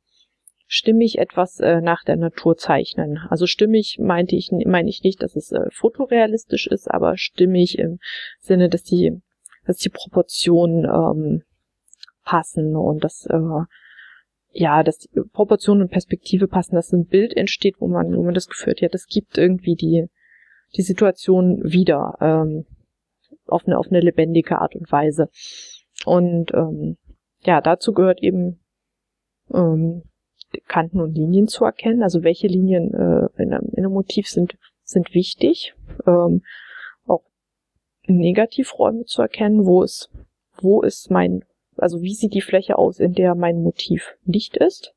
[0.68, 3.20] stimmig etwas äh, nach der Natur zeichnen.
[3.30, 8.00] Also stimmig meinte ich meine ich nicht, dass es äh, fotorealistisch ist, aber stimmig im
[8.40, 9.22] Sinne, dass die
[9.66, 11.44] dass die Proportionen ähm,
[12.24, 13.66] passen und dass äh,
[14.54, 18.48] ja, dass Proportionen und Perspektive passen, dass ein Bild entsteht, wo man, wo man das
[18.48, 20.08] Gefühl hat, ja, das gibt irgendwie die,
[20.76, 22.66] die Situation wieder, ähm,
[23.48, 25.30] auf eine, auf eine lebendige Art und Weise.
[26.06, 26.98] Und ähm,
[27.44, 28.60] ja, dazu gehört eben
[29.54, 30.04] ähm,
[30.68, 34.58] Kanten und Linien zu erkennen, also welche Linien äh, in, einem, in einem Motiv sind,
[34.84, 35.74] sind wichtig,
[36.06, 36.44] ähm,
[37.06, 37.24] auch
[38.06, 40.10] Negativräume zu erkennen, wo ist,
[40.62, 41.44] wo ist mein
[41.78, 44.94] also wie sieht die Fläche aus, in der mein Motiv nicht ist?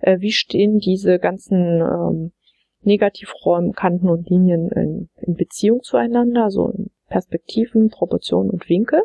[0.00, 2.32] Äh, wie stehen diese ganzen ähm,
[2.82, 9.02] Negativräumen, Kanten und Linien in, in Beziehung zueinander, also in Perspektiven, Proportionen und Winkel?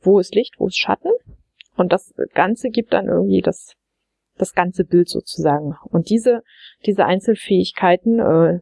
[0.00, 1.10] Wo ist Licht, wo ist Schatten?
[1.76, 3.74] Und das Ganze gibt dann irgendwie das,
[4.36, 5.76] das ganze Bild sozusagen.
[5.90, 6.42] Und diese,
[6.86, 8.60] diese Einzelfähigkeiten, äh,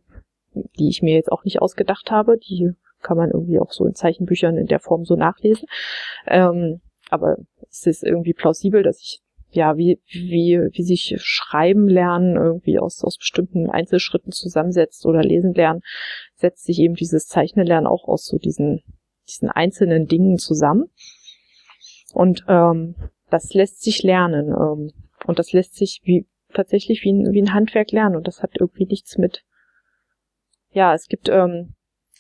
[0.79, 3.95] die ich mir jetzt auch nicht ausgedacht habe, die kann man irgendwie auch so in
[3.95, 5.67] Zeichenbüchern in der Form so nachlesen.
[6.27, 7.37] Ähm, aber
[7.69, 9.22] es ist irgendwie plausibel, dass ich
[9.55, 15.55] ja, wie, wie, wie sich Schreiben lernen irgendwie aus, aus bestimmten Einzelschritten zusammensetzt oder lesen
[15.55, 15.83] lernen,
[16.35, 18.83] setzt sich eben dieses Zeichnen lernen auch aus so diesen,
[19.29, 20.91] diesen einzelnen Dingen zusammen.
[22.15, 22.95] Und ähm,
[23.31, 24.49] das lässt sich lernen.
[24.49, 24.93] Ähm,
[25.27, 28.17] und das lässt sich wie tatsächlich wie ein, wie ein Handwerk lernen.
[28.17, 29.45] Und das hat irgendwie nichts mit.
[30.73, 31.75] Ja, es gibt, ähm,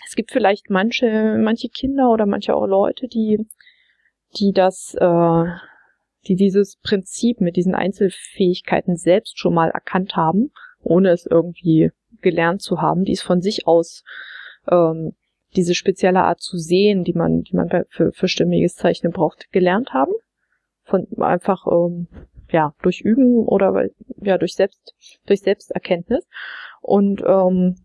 [0.07, 3.47] es gibt vielleicht manche, manche Kinder oder manche auch Leute, die
[4.39, 5.45] die das, äh,
[6.27, 12.63] die dieses Prinzip mit diesen Einzelfähigkeiten selbst schon mal erkannt haben, ohne es irgendwie gelernt
[12.63, 14.05] zu haben, die es von sich aus
[14.71, 15.15] ähm,
[15.57, 19.93] diese spezielle Art zu sehen, die man, die man für, für stimmiges Zeichnen braucht, gelernt
[19.93, 20.13] haben.
[20.85, 22.09] Von einfach ähm,
[22.51, 24.95] ja durch Üben oder ja durch Selbst
[25.27, 26.27] durch Selbsterkenntnis.
[26.81, 27.77] Und ähm,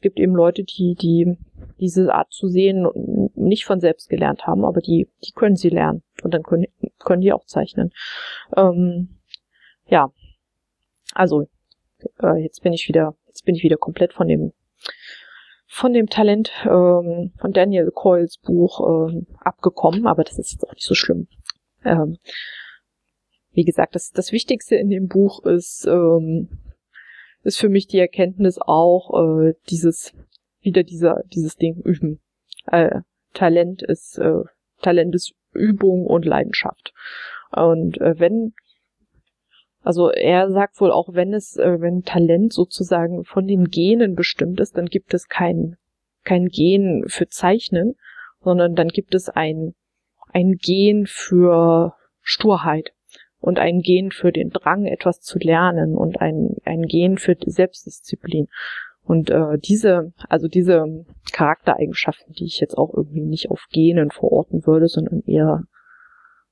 [0.00, 1.36] es gibt eben Leute, die, die
[1.78, 2.88] diese Art zu sehen
[3.34, 6.02] nicht von selbst gelernt haben, aber die, die können sie lernen.
[6.22, 7.92] Und dann können, können die auch zeichnen.
[8.56, 9.18] Ähm,
[9.88, 10.10] ja.
[11.12, 11.48] Also,
[12.22, 14.54] äh, jetzt bin ich wieder, jetzt bin ich wieder komplett von dem,
[15.66, 20.72] von dem Talent ähm, von Daniel Coyles Buch ähm, abgekommen, aber das ist jetzt auch
[20.72, 21.28] nicht so schlimm.
[21.84, 22.16] Ähm,
[23.52, 26.48] wie gesagt, das, das Wichtigste in dem Buch ist, ähm,
[27.42, 30.12] ist für mich die Erkenntnis auch äh, dieses
[30.60, 32.20] wieder dieser dieses Ding üben.
[32.66, 33.00] Äh,
[33.32, 34.42] Talent ist äh,
[34.82, 36.92] Talent ist Übung und Leidenschaft.
[37.52, 38.52] Und äh, wenn
[39.82, 44.60] also er sagt wohl auch, wenn es äh, wenn Talent sozusagen von den Genen bestimmt
[44.60, 45.76] ist, dann gibt es kein
[46.22, 47.94] kein Gen für Zeichnen,
[48.40, 49.74] sondern dann gibt es ein
[50.32, 52.92] ein Gen für Sturheit
[53.40, 58.48] und ein Gen für den Drang, etwas zu lernen und ein, ein Gen für Selbstdisziplin.
[59.02, 64.66] Und äh, diese, also diese Charaktereigenschaften, die ich jetzt auch irgendwie nicht auf Genen verorten
[64.66, 65.64] würde, sondern eher,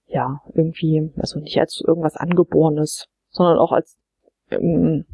[0.06, 3.98] ja, irgendwie, also nicht als irgendwas Angeborenes, sondern auch als,
[4.50, 5.04] ähm,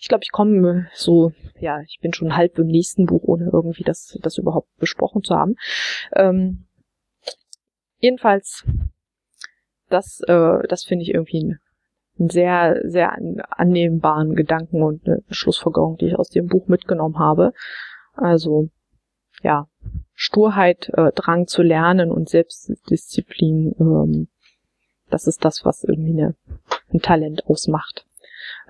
[0.00, 3.82] ich glaube, ich komme so, ja, ich bin schon halb im nächsten Buch, ohne irgendwie
[3.82, 5.56] das, das überhaupt besprochen zu haben.
[6.14, 6.66] Ähm,
[7.98, 8.64] jedenfalls
[9.88, 11.60] das, äh, das finde ich irgendwie einen,
[12.18, 13.16] einen sehr, sehr
[13.50, 17.52] annehmbaren Gedanken und eine Schlussfolgerung, die ich aus dem Buch mitgenommen habe.
[18.14, 18.70] Also,
[19.42, 19.68] ja,
[20.14, 24.28] Sturheit, äh, Drang zu lernen und Selbstdisziplin, ähm,
[25.10, 26.34] das ist das, was irgendwie eine,
[26.92, 28.06] ein Talent ausmacht.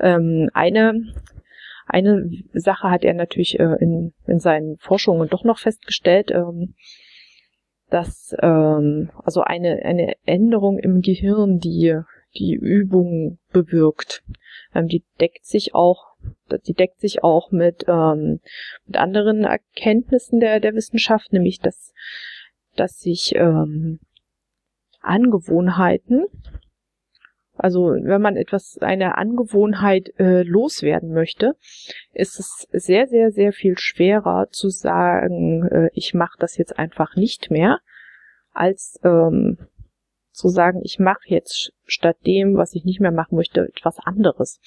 [0.01, 1.13] Ähm, eine,
[1.87, 6.75] eine Sache hat er natürlich äh, in, in seinen Forschungen doch noch festgestellt, ähm,
[7.91, 12.01] dass ähm, also eine, eine Änderung im Gehirn, die
[12.37, 14.23] die Übung bewirkt,
[14.75, 16.17] ähm, die deckt sich auch,
[16.67, 18.41] die deckt sich auch mit, ähm,
[18.87, 21.93] mit anderen Erkenntnissen der, der Wissenschaft, nämlich dass,
[22.75, 24.01] dass sich ähm,
[25.01, 26.27] Angewohnheiten,
[27.59, 31.57] also wenn man etwas, eine Angewohnheit äh, loswerden möchte,
[32.13, 37.17] ist es sehr, sehr, sehr viel schwerer zu sagen, äh, ich mache das jetzt einfach
[37.17, 37.79] nicht mehr,
[38.53, 39.59] als ähm,
[40.33, 44.61] zu sagen, ich mache jetzt statt dem, was ich nicht mehr machen möchte, etwas anderes.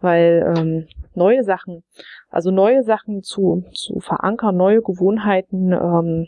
[0.00, 1.84] Weil ähm, neue Sachen,
[2.28, 6.26] also neue Sachen zu, zu verankern, neue Gewohnheiten ähm,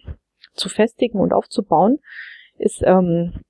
[0.55, 1.99] zu festigen und aufzubauen,
[2.59, 3.41] ist ähm,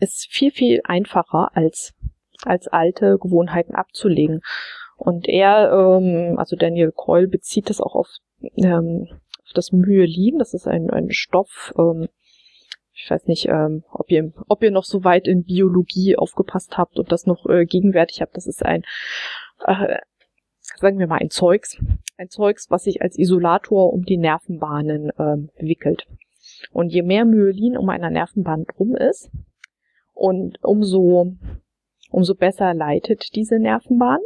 [0.00, 1.94] ist viel, viel einfacher als,
[2.44, 4.40] als alte Gewohnheiten abzulegen.
[4.96, 8.08] Und er, ähm, also Daniel Coyle, bezieht das auch auf,
[8.56, 9.08] ähm,
[9.44, 10.38] auf das Myelin.
[10.38, 12.08] Das ist ein, ein Stoff, ähm,
[13.00, 16.98] ich weiß nicht, ähm, ob, ihr, ob ihr noch so weit in Biologie aufgepasst habt
[16.98, 18.36] und das noch äh, gegenwärtig habt.
[18.36, 18.82] Das ist ein,
[19.66, 19.98] äh,
[20.76, 21.78] sagen wir mal, ein Zeugs.
[22.16, 26.06] Ein Zeugs, was sich als Isolator um die Nervenbahnen ähm, wickelt.
[26.72, 29.30] Und je mehr Myelin um einer Nervenbahn drum ist,
[30.18, 31.36] Und umso,
[32.10, 34.18] umso besser leitet diese Nervenbahn.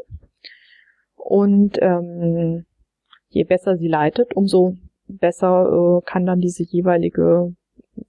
[1.16, 2.64] Und ähm,
[3.28, 7.54] je besser sie leitet, umso besser äh, kann dann diese jeweilige,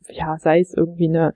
[0.08, 1.34] ja, sei es irgendwie eine,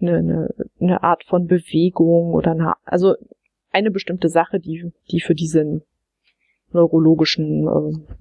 [0.00, 3.14] eine, eine, Art von Bewegung oder eine, also
[3.70, 5.82] eine bestimmte Sache, die, die für diesen
[6.72, 8.16] neurologischen äh,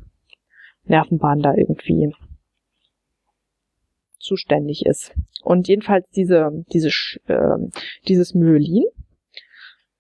[0.84, 2.14] Nervenbahn da irgendwie
[4.20, 5.14] zuständig ist.
[5.44, 6.90] Und jedenfalls diese, diese,
[7.28, 7.58] äh,
[8.08, 8.86] dieses Myelin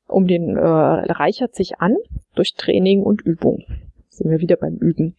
[0.08, 1.96] um den äh, reichert sich an
[2.36, 3.66] durch Training und Übung.
[4.10, 5.16] Sind wir wieder beim Üben.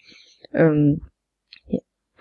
[0.53, 1.03] Ähm,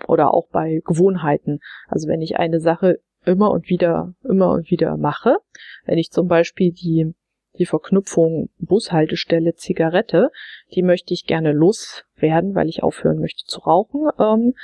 [0.06, 1.60] oder auch bei Gewohnheiten.
[1.88, 5.38] Also wenn ich eine Sache immer und wieder, immer und wieder mache,
[5.84, 7.14] wenn ich zum Beispiel die,
[7.58, 10.30] die Verknüpfung Bushaltestelle Zigarette,
[10.74, 14.54] die möchte ich gerne loswerden, weil ich aufhören möchte zu rauchen, ähm,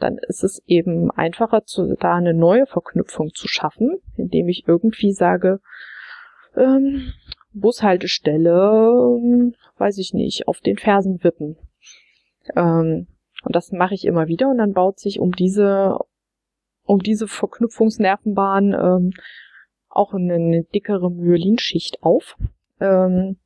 [0.00, 5.12] dann ist es eben einfacher, zu, da eine neue Verknüpfung zu schaffen, indem ich irgendwie
[5.12, 5.60] sage,
[6.56, 7.12] ähm,
[7.52, 11.56] Bushaltestelle, ähm, weiß ich nicht, auf den Fersen wippen.
[12.56, 13.06] Ähm,
[13.42, 15.96] und das mache ich immer wieder und dann baut sich um diese,
[16.84, 19.12] um diese Verknüpfungsnervenbahn ähm,
[19.88, 22.36] auch eine, eine dickere Myelinschicht auf.
[22.80, 23.39] Ähm,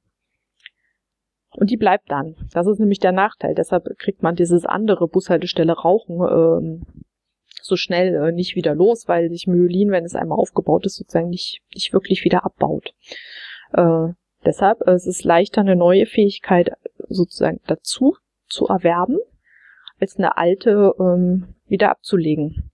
[1.57, 2.35] und die bleibt dann.
[2.53, 3.55] Das ist nämlich der Nachteil.
[3.55, 6.87] Deshalb kriegt man dieses andere Bushaltestelle Rauchen ähm,
[7.63, 11.31] so schnell äh, nicht wieder los, weil sich Myelin, wenn es einmal aufgebaut ist, sozusagen
[11.31, 12.93] nicht, nicht wirklich wieder abbaut.
[13.73, 14.09] Äh,
[14.45, 16.71] deshalb äh, es ist es leichter, eine neue Fähigkeit
[17.09, 18.17] sozusagen dazu
[18.49, 19.19] zu erwerben,
[20.01, 22.71] als eine alte ähm, wieder abzulegen.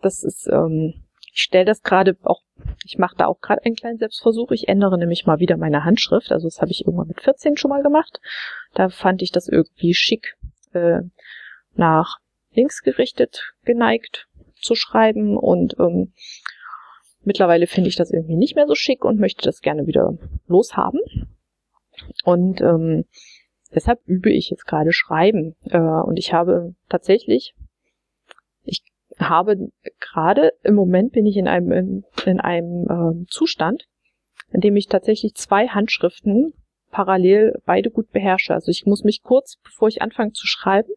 [0.00, 2.42] Das ist, ähm, ich stelle das gerade auch,
[2.84, 4.50] ich mache da auch gerade einen kleinen Selbstversuch.
[4.50, 6.32] Ich ändere nämlich mal wieder meine Handschrift.
[6.32, 8.20] Also das habe ich irgendwann mit 14 schon mal gemacht.
[8.74, 10.36] Da fand ich das irgendwie schick,
[10.72, 11.00] äh,
[11.74, 12.18] nach
[12.52, 16.12] links gerichtet geneigt zu schreiben und ähm,
[17.22, 21.00] mittlerweile finde ich das irgendwie nicht mehr so schick und möchte das gerne wieder loshaben.
[22.24, 23.04] Und ähm,
[23.74, 25.54] Deshalb übe ich jetzt gerade Schreiben.
[25.64, 27.59] Äh, und ich habe tatsächlich, ich
[29.20, 33.86] habe gerade im Moment bin ich in einem, in, in einem äh, Zustand,
[34.52, 36.54] in dem ich tatsächlich zwei Handschriften
[36.90, 38.54] parallel beide gut beherrsche.
[38.54, 40.92] Also ich muss mich kurz, bevor ich anfange zu schreiben,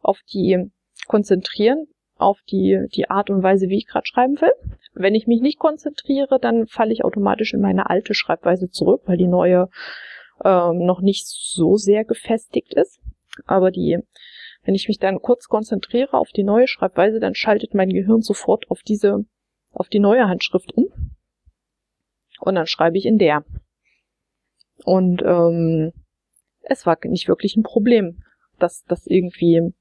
[0.00, 0.70] auf die
[1.06, 4.52] konzentrieren, auf die, die Art und Weise, wie ich gerade schreiben will.
[4.92, 9.16] Wenn ich mich nicht konzentriere, dann falle ich automatisch in meine alte Schreibweise zurück, weil
[9.16, 9.68] die neue
[10.44, 13.00] ähm, noch nicht so sehr gefestigt ist.
[13.46, 13.98] Aber die,
[14.68, 18.70] wenn ich mich dann kurz konzentriere auf die neue Schreibweise, dann schaltet mein Gehirn sofort
[18.70, 19.24] auf diese,
[19.70, 21.16] auf die neue Handschrift um.
[22.38, 23.46] Und dann schreibe ich in der.
[24.84, 25.94] Und ähm,
[26.60, 28.22] es war nicht wirklich ein Problem,
[28.58, 29.72] das, das irgendwie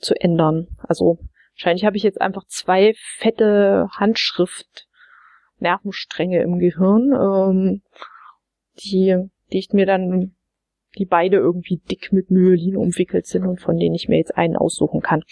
[0.00, 0.68] zu ändern.
[0.80, 1.18] Also
[1.54, 4.86] wahrscheinlich habe ich jetzt einfach zwei fette Handschrift
[5.60, 7.82] Nervenstränge im Gehirn, ähm,
[8.80, 10.35] die die ich mir dann,
[10.98, 14.56] die beide irgendwie dick mit Myelin umwickelt sind und von denen ich mir jetzt einen
[14.56, 15.22] aussuchen kann.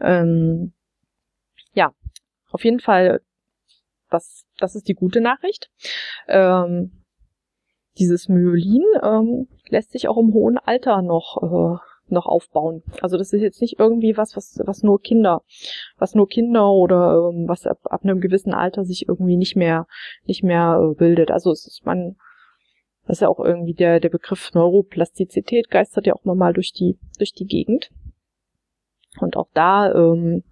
[0.00, 0.72] Ähm,
[1.72, 1.92] ja,
[2.50, 3.20] auf jeden Fall,
[4.10, 5.70] das, das ist die gute Nachricht.
[6.28, 7.04] Ähm,
[7.98, 11.78] dieses Myelin ähm, lässt sich auch im hohen Alter noch äh,
[12.08, 12.82] noch aufbauen.
[13.00, 15.42] Also das ist jetzt nicht irgendwie was, was, was nur Kinder,
[15.96, 19.86] was nur Kinder oder ähm, was ab, ab einem gewissen Alter sich irgendwie nicht mehr,
[20.26, 21.30] nicht mehr äh, bildet.
[21.30, 22.16] Also es ist, man,
[23.06, 26.98] das ist ja auch irgendwie der, der Begriff Neuroplastizität geistert ja auch mal durch die,
[27.18, 27.90] durch die Gegend.
[29.20, 30.42] Und auch da ähm,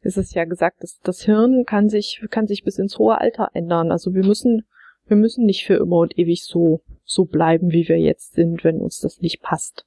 [0.00, 3.50] ist es ja gesagt, dass das Hirn kann sich, kann sich bis ins hohe Alter
[3.52, 3.92] ändern.
[3.92, 4.66] Also wir müssen,
[5.06, 8.80] wir müssen nicht für immer und ewig so, so bleiben, wie wir jetzt sind, wenn
[8.80, 9.86] uns das nicht passt.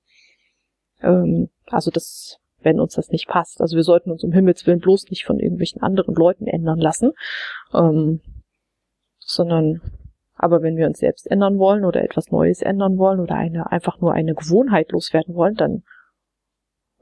[1.01, 3.61] Ähm, also das, wenn uns das nicht passt.
[3.61, 7.13] Also wir sollten uns um Himmels Willen bloß nicht von irgendwelchen anderen Leuten ändern lassen,
[7.73, 8.21] ähm,
[9.19, 9.81] sondern
[10.38, 13.99] aber wenn wir uns selbst ändern wollen oder etwas Neues ändern wollen oder eine, einfach
[13.99, 15.83] nur eine Gewohnheit loswerden wollen, dann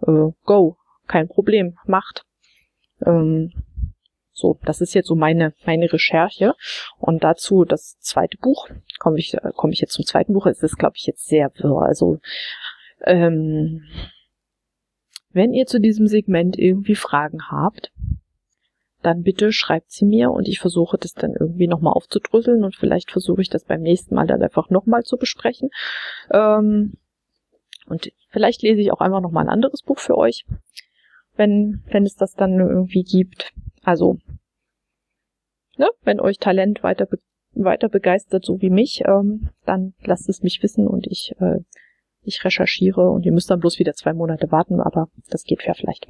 [0.01, 0.77] äh, go,
[1.07, 2.25] kein Problem, macht.
[3.05, 3.51] Ähm,
[4.31, 6.55] so, das ist jetzt so meine, meine Recherche.
[6.97, 8.69] Und dazu das zweite Buch,
[8.99, 11.51] komme ich, äh, komme ich jetzt zum zweiten Buch, es ist, glaube ich, jetzt sehr
[11.55, 11.83] wirr.
[11.83, 12.19] Also,
[13.05, 13.83] ähm,
[15.31, 17.91] wenn ihr zu diesem Segment irgendwie Fragen habt,
[19.05, 23.11] dann bitte schreibt sie mir und ich versuche das dann irgendwie nochmal aufzudrüsseln und vielleicht
[23.11, 25.69] versuche ich das beim nächsten Mal dann einfach nochmal zu besprechen.
[26.31, 26.93] Ähm,
[27.87, 30.45] und vielleicht lese ich auch einfach nochmal ein anderes Buch für euch,
[31.35, 33.53] wenn, wenn es das dann irgendwie gibt.
[33.83, 34.17] Also,
[35.77, 37.19] ne, wenn euch Talent weiter, be
[37.57, 41.59] weiter begeistert, so wie mich, ähm, dann lasst es mich wissen und ich, äh,
[42.21, 45.73] ich recherchiere und ihr müsst dann bloß wieder zwei Monate warten, aber das geht ja
[45.73, 46.07] vielleicht.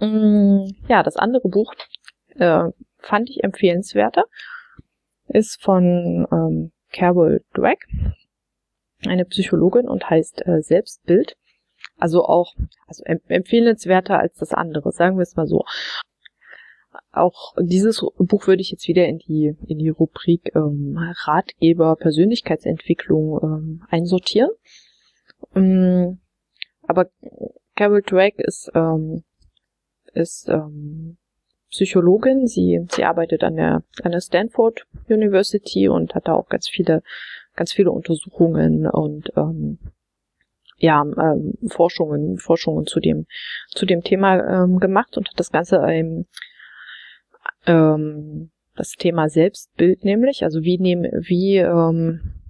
[0.00, 1.74] Mm, ja, das andere Buch,
[2.36, 4.24] äh, fand ich empfehlenswerter.
[5.28, 7.86] Ist von ähm, Carol Dweck,
[9.06, 11.36] eine Psychologin und heißt äh, Selbstbild.
[11.98, 12.54] Also auch
[12.86, 15.64] also empfehlenswerter als das andere, sagen wir es mal so.
[17.12, 23.40] Auch dieses Buch würde ich jetzt wieder in die in die Rubrik ähm, Ratgeber Persönlichkeitsentwicklung
[23.42, 24.50] ähm, einsortieren.
[25.54, 26.20] Ähm,
[26.82, 27.08] aber
[27.74, 29.24] Carol Dweck ist ähm,
[30.16, 31.16] ist ähm,
[31.70, 32.46] Psychologin.
[32.46, 37.02] Sie, sie arbeitet an der, an der Stanford University und hat da auch ganz viele,
[37.54, 39.78] ganz viele Untersuchungen und ähm,
[40.78, 43.26] ja, ähm, Forschungen, Forschungen zu dem,
[43.68, 46.26] zu dem Thema ähm, gemacht und hat das Ganze ähm,
[47.66, 52.42] ähm, das Thema Selbstbild nämlich, also wie nehme, wie, ähm,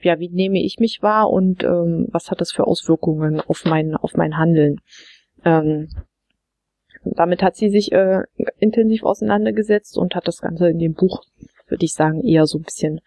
[0.00, 3.96] ja, wie nehme ich mich wahr und ähm, was hat das für Auswirkungen auf mein,
[3.96, 4.80] auf mein Handeln?
[5.44, 5.88] Ähm,
[7.04, 8.22] damit hat sie sich äh,
[8.58, 11.22] intensiv auseinandergesetzt und hat das Ganze in dem Buch,
[11.68, 13.00] würde ich sagen, eher so ein bisschen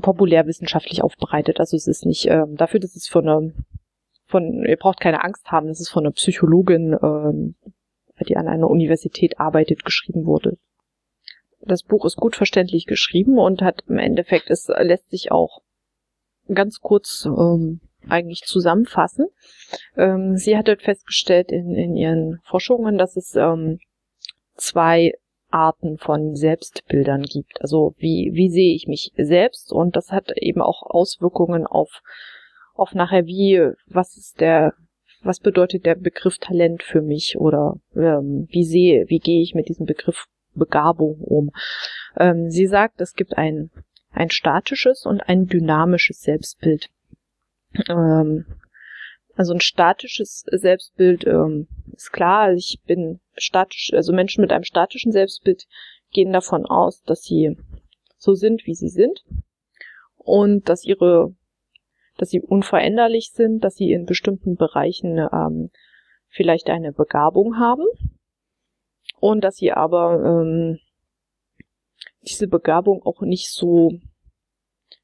[0.00, 1.60] populärwissenschaftlich aufbereitet.
[1.60, 3.52] Also es ist nicht ähm, dafür, dass es von einer,
[4.26, 7.54] von, ihr braucht keine Angst haben, dass es von einer Psychologin, ähm,
[8.26, 10.58] die an einer Universität arbeitet, geschrieben wurde.
[11.60, 15.62] Das Buch ist gut verständlich geschrieben und hat im Endeffekt, es lässt sich auch
[16.52, 19.26] ganz kurz ähm, eigentlich zusammenfassen.
[19.96, 23.78] Ähm, sie hat dort festgestellt in, in ihren Forschungen, dass es ähm,
[24.56, 25.12] zwei
[25.50, 27.60] Arten von Selbstbildern gibt.
[27.60, 32.02] Also wie, wie sehe ich mich selbst und das hat eben auch Auswirkungen auf,
[32.74, 34.74] auf nachher wie, was ist der,
[35.22, 39.68] was bedeutet der Begriff Talent für mich oder ähm, wie sehe, wie gehe ich mit
[39.68, 40.26] diesem Begriff
[40.56, 41.50] Begabung um.
[42.16, 43.70] Ähm, sie sagt, es gibt ein,
[44.10, 46.88] ein statisches und ein dynamisches Selbstbild.
[47.88, 48.46] Ähm,
[49.34, 55.12] also ein statisches Selbstbild ähm, ist klar, ich bin statisch, also Menschen mit einem statischen
[55.12, 55.66] Selbstbild
[56.10, 57.56] gehen davon aus, dass sie
[58.16, 59.24] so sind, wie sie sind.
[60.16, 61.34] Und dass ihre,
[62.16, 65.70] dass sie unveränderlich sind, dass sie in bestimmten Bereichen ähm,
[66.28, 67.84] vielleicht eine Begabung haben.
[69.20, 70.78] Und dass sie aber ähm,
[72.22, 73.92] diese Begabung auch nicht so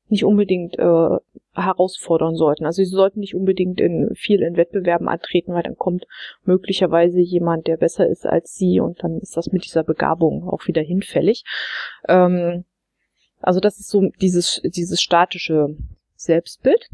[0.08, 1.18] nicht unbedingt äh,
[1.54, 2.64] herausfordern sollten.
[2.64, 6.06] Also sie sollten nicht unbedingt in viel in Wettbewerben antreten, weil dann kommt
[6.44, 10.66] möglicherweise jemand, der besser ist als sie und dann ist das mit dieser Begabung auch
[10.66, 11.44] wieder hinfällig.
[12.08, 12.64] Ähm,
[13.40, 15.76] also das ist so dieses dieses statische
[16.14, 16.88] Selbstbild.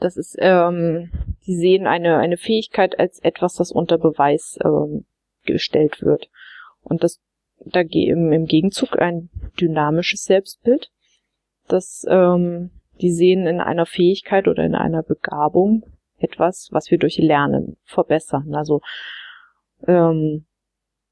[0.00, 1.10] Das ist, ähm,
[1.40, 5.06] sie sehen eine eine Fähigkeit als etwas, das unter Beweis ähm,
[5.44, 6.28] gestellt wird.
[6.82, 7.20] Und das
[7.64, 10.90] da im, im Gegenzug ein dynamisches Selbstbild
[11.68, 15.84] dass ähm, die sehen in einer Fähigkeit oder in einer Begabung
[16.18, 18.54] etwas, was wir durch Lernen verbessern.
[18.54, 18.80] Also
[19.86, 20.46] ähm,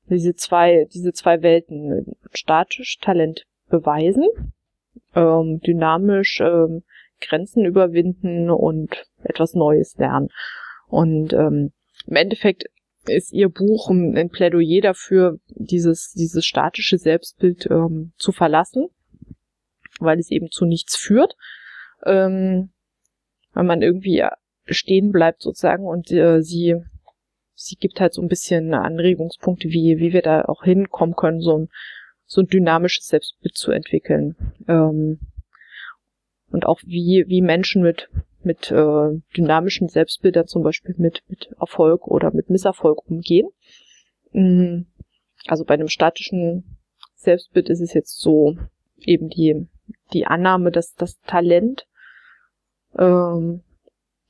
[0.08, 4.24] diese zwei, diese zwei Welten, statisch Talent beweisen,
[5.14, 6.82] ähm, dynamisch ähm,
[7.20, 10.28] Grenzen überwinden und etwas Neues lernen.
[10.88, 11.72] Und ähm,
[12.06, 12.64] im Endeffekt
[13.06, 18.88] ist ihr Buch ein Plädoyer dafür, dieses, dieses statische Selbstbild ähm, zu verlassen
[20.00, 21.36] weil es eben zu nichts führt.
[22.04, 22.70] Ähm,
[23.52, 24.22] weil man irgendwie
[24.66, 26.76] stehen bleibt sozusagen und äh, sie
[27.54, 31.58] sie gibt halt so ein bisschen Anregungspunkte, wie wie wir da auch hinkommen können, so
[31.58, 31.68] ein
[32.26, 34.36] so ein dynamisches Selbstbild zu entwickeln
[34.68, 35.20] ähm,
[36.50, 38.08] und auch wie wie Menschen mit
[38.42, 43.48] mit äh, dynamischen Selbstbildern zum Beispiel mit mit Erfolg oder mit Misserfolg umgehen.
[44.32, 44.86] Mhm.
[45.46, 46.78] Also bei einem statischen
[47.14, 48.56] Selbstbild ist es jetzt so
[48.98, 49.66] eben die
[50.12, 51.86] die Annahme, dass das Talent
[52.98, 53.62] ähm,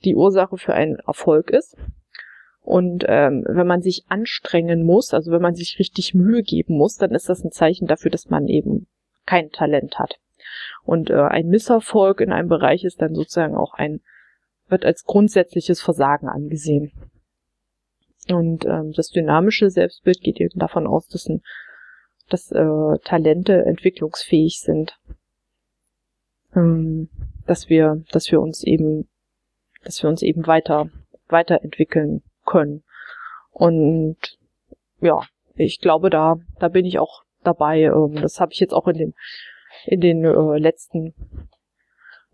[0.04, 1.76] die Ursache für einen Erfolg ist.
[2.60, 6.96] Und ähm, wenn man sich anstrengen muss, also wenn man sich richtig Mühe geben muss,
[6.96, 8.88] dann ist das ein Zeichen dafür, dass man eben
[9.24, 10.18] kein Talent hat.
[10.82, 14.00] Und äh, ein Misserfolg in einem Bereich ist dann sozusagen auch ein,
[14.68, 16.92] wird als grundsätzliches Versagen angesehen.
[18.28, 21.42] Und ähm, das dynamische Selbstbild geht eben davon aus, dass, ein,
[22.28, 24.98] dass äh, Talente entwicklungsfähig sind
[26.56, 27.08] ähm,
[27.46, 29.08] dass wir, dass wir uns eben,
[29.84, 30.88] dass wir uns eben weiter,
[31.28, 32.82] weiterentwickeln können.
[33.52, 34.16] Und
[35.00, 35.20] ja,
[35.54, 37.82] ich glaube, da, da bin ich auch dabei.
[37.82, 39.14] Ähm, das habe ich jetzt auch in den,
[39.86, 41.14] in den äh, letzten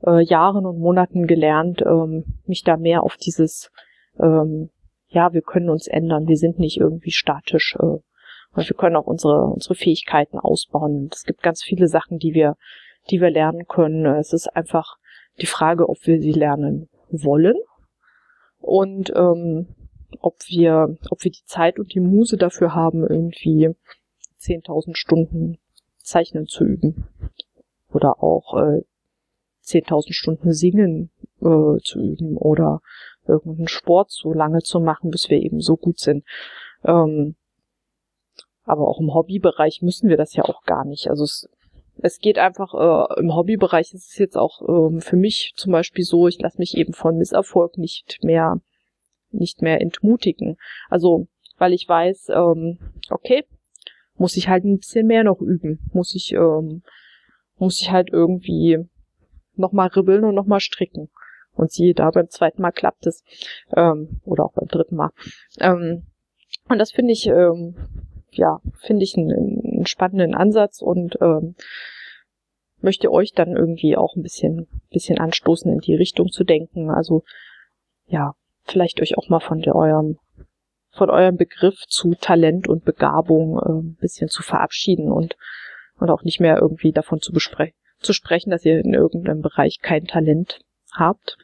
[0.07, 3.71] äh, Jahren und Monaten gelernt, ähm, mich da mehr auf dieses,
[4.19, 4.71] ähm,
[5.09, 7.99] ja, wir können uns ändern, wir sind nicht irgendwie statisch, äh,
[8.55, 11.09] und wir können auch unsere, unsere Fähigkeiten ausbauen.
[11.11, 12.57] Es gibt ganz viele Sachen, die wir,
[13.11, 14.07] die wir lernen können.
[14.07, 14.97] Es ist einfach
[15.41, 17.57] die Frage, ob wir sie lernen wollen.
[18.59, 19.69] Und ähm,
[20.21, 23.71] ob wir, ob wir die Zeit und die Muse dafür haben, irgendwie
[24.41, 25.59] 10.000 Stunden
[25.99, 27.09] Zeichnen zu üben.
[27.93, 28.83] Oder auch äh,
[29.65, 32.81] 10.000 Stunden Singen äh, zu üben oder
[33.27, 36.25] irgendeinen Sport so lange zu machen, bis wir eben so gut sind.
[36.85, 37.37] Ähm,
[38.65, 41.09] aber auch im Hobbybereich müssen wir das ja auch gar nicht.
[41.09, 41.49] Also es,
[42.03, 46.05] es geht einfach, äh, im Hobbybereich ist es jetzt auch ähm, für mich zum Beispiel
[46.05, 48.61] so, ich lasse mich eben von Misserfolg nicht mehr,
[49.31, 50.57] nicht mehr entmutigen.
[50.91, 51.29] Also,
[51.59, 52.79] weil ich weiß, ähm,
[53.09, 53.45] okay,
[54.17, 55.79] muss ich halt ein bisschen mehr noch üben.
[55.93, 56.83] Muss ich, ähm,
[57.57, 58.79] muss ich halt irgendwie
[59.55, 61.09] nochmal ribbeln und nochmal stricken.
[61.55, 63.23] Und siehe da, beim zweiten Mal klappt es.
[63.77, 65.11] Ähm, oder auch beim dritten Mal.
[65.61, 66.07] Ähm,
[66.69, 67.77] und das finde ich, ähm,
[68.31, 69.31] ja, finde ich einen,
[69.83, 71.55] einen, spannenden Ansatz und ähm,
[72.81, 76.91] möchte euch dann irgendwie auch ein bisschen, bisschen anstoßen, in die Richtung zu denken.
[76.91, 77.23] Also,
[78.07, 80.19] ja, vielleicht euch auch mal von der, eurem,
[80.91, 85.37] von eurem Begriff zu Talent und Begabung äh, ein bisschen zu verabschieden und,
[85.99, 89.79] und auch nicht mehr irgendwie davon zu besprechen zu sprechen, dass ihr in irgendeinem Bereich
[89.81, 90.61] kein Talent
[90.93, 91.39] habt,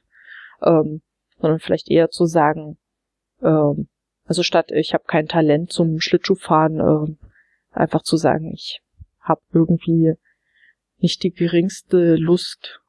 [0.62, 1.00] ähm,
[1.38, 2.78] sondern vielleicht eher zu sagen,
[3.42, 3.88] ähm,
[4.24, 7.18] also statt ich habe kein Talent zum Schlittschuhfahren, ähm,
[7.78, 8.82] einfach zu sagen, ich
[9.20, 10.14] habe irgendwie
[10.98, 12.80] nicht die geringste Lust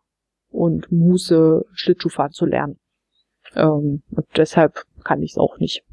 [0.49, 2.79] und Muse, Schlittschuhfahren zu lernen.
[3.55, 5.83] Ähm, und deshalb kann ich es auch nicht.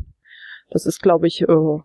[0.70, 1.78] Das ist, glaube ich, äh,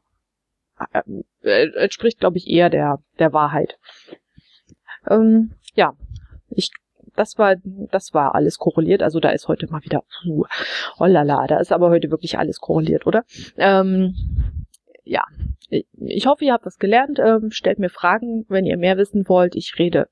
[1.43, 3.77] äh, entspricht, glaube ich, eher der, der Wahrheit.
[5.07, 5.93] Ähm, ja,
[6.49, 6.71] ich
[7.15, 9.03] das war, das war alles korreliert.
[9.03, 13.05] Also da ist heute mal wieder, oh lala, da ist aber heute wirklich alles korreliert,
[13.05, 13.25] oder?
[13.57, 14.15] Ähm,
[15.11, 15.25] ja,
[15.69, 17.19] ich hoffe, ihr habt was gelernt.
[17.19, 19.55] Ähm, stellt mir Fragen, wenn ihr mehr wissen wollt.
[19.55, 20.07] Ich rede,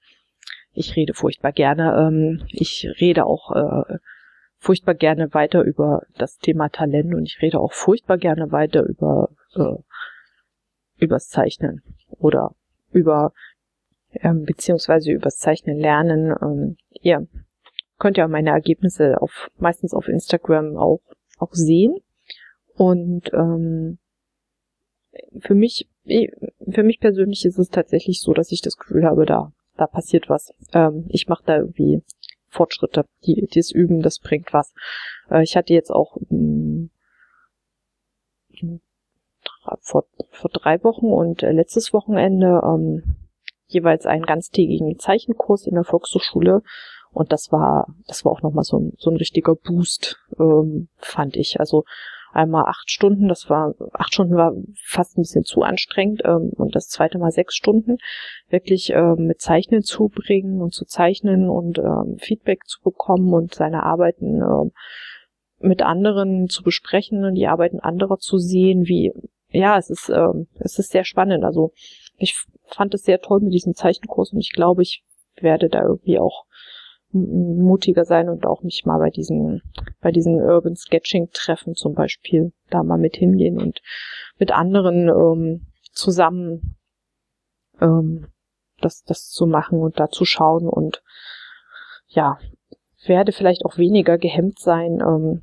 [0.74, 1.96] ich rede furchtbar gerne.
[1.98, 3.98] Ähm, ich rede auch äh,
[4.58, 9.30] furchtbar gerne weiter über das Thema Talent und ich rede auch furchtbar gerne weiter über
[9.56, 9.78] äh,
[10.98, 12.54] übers Zeichnen oder
[12.92, 13.32] über
[14.16, 16.36] ähm, beziehungsweise übers Zeichnen lernen.
[16.42, 17.26] Ähm, ihr
[18.00, 21.00] könnt ja meine Ergebnisse auf meistens auf Instagram auch
[21.38, 21.96] auch sehen
[22.76, 23.98] und ähm,
[25.40, 29.52] für mich für mich persönlich ist es tatsächlich so, dass ich das Gefühl habe, da
[29.80, 30.54] da passiert was.
[30.74, 32.04] Ähm, ich mache da irgendwie
[32.50, 33.06] Fortschritte.
[33.26, 34.74] Die, dieses Üben, das bringt was.
[35.30, 36.90] Äh, ich hatte jetzt auch mh,
[38.60, 38.82] hm,
[39.82, 43.16] vor, vor drei Wochen und äh, letztes Wochenende ähm,
[43.68, 46.62] jeweils einen ganztägigen Zeichenkurs in der Volkshochschule.
[47.12, 51.38] Und das war, das war auch nochmal so ein, so ein richtiger Boost, ähm, fand
[51.38, 51.60] ich.
[51.60, 51.86] Also
[52.32, 54.54] einmal acht Stunden, das war, acht Stunden war
[54.86, 57.98] fast ein bisschen zu anstrengend, ähm, und das zweite Mal sechs Stunden,
[58.50, 63.84] wirklich ähm, mit Zeichnen zubringen und zu zeichnen und ähm, Feedback zu bekommen und seine
[63.84, 64.72] Arbeiten ähm,
[65.60, 69.12] mit anderen zu besprechen und die Arbeiten anderer zu sehen, wie,
[69.50, 71.44] ja, es ist, ähm, es ist sehr spannend.
[71.44, 71.74] Also
[72.18, 72.36] ich
[72.68, 75.04] fand es sehr toll mit diesem Zeichenkurs und ich glaube, ich
[75.42, 76.46] werde da irgendwie auch
[77.12, 79.62] mutiger sein und auch mich mal bei diesen,
[80.02, 83.82] bei diesen Urban Sketching Treffen zum Beispiel da mal mit hingehen und
[84.38, 86.78] mit anderen ähm, zusammen
[87.82, 88.28] ähm,
[88.82, 91.04] das, das zu machen und da zu schauen und
[92.08, 92.40] ja,
[93.06, 95.42] werde vielleicht auch weniger gehemmt sein, ähm,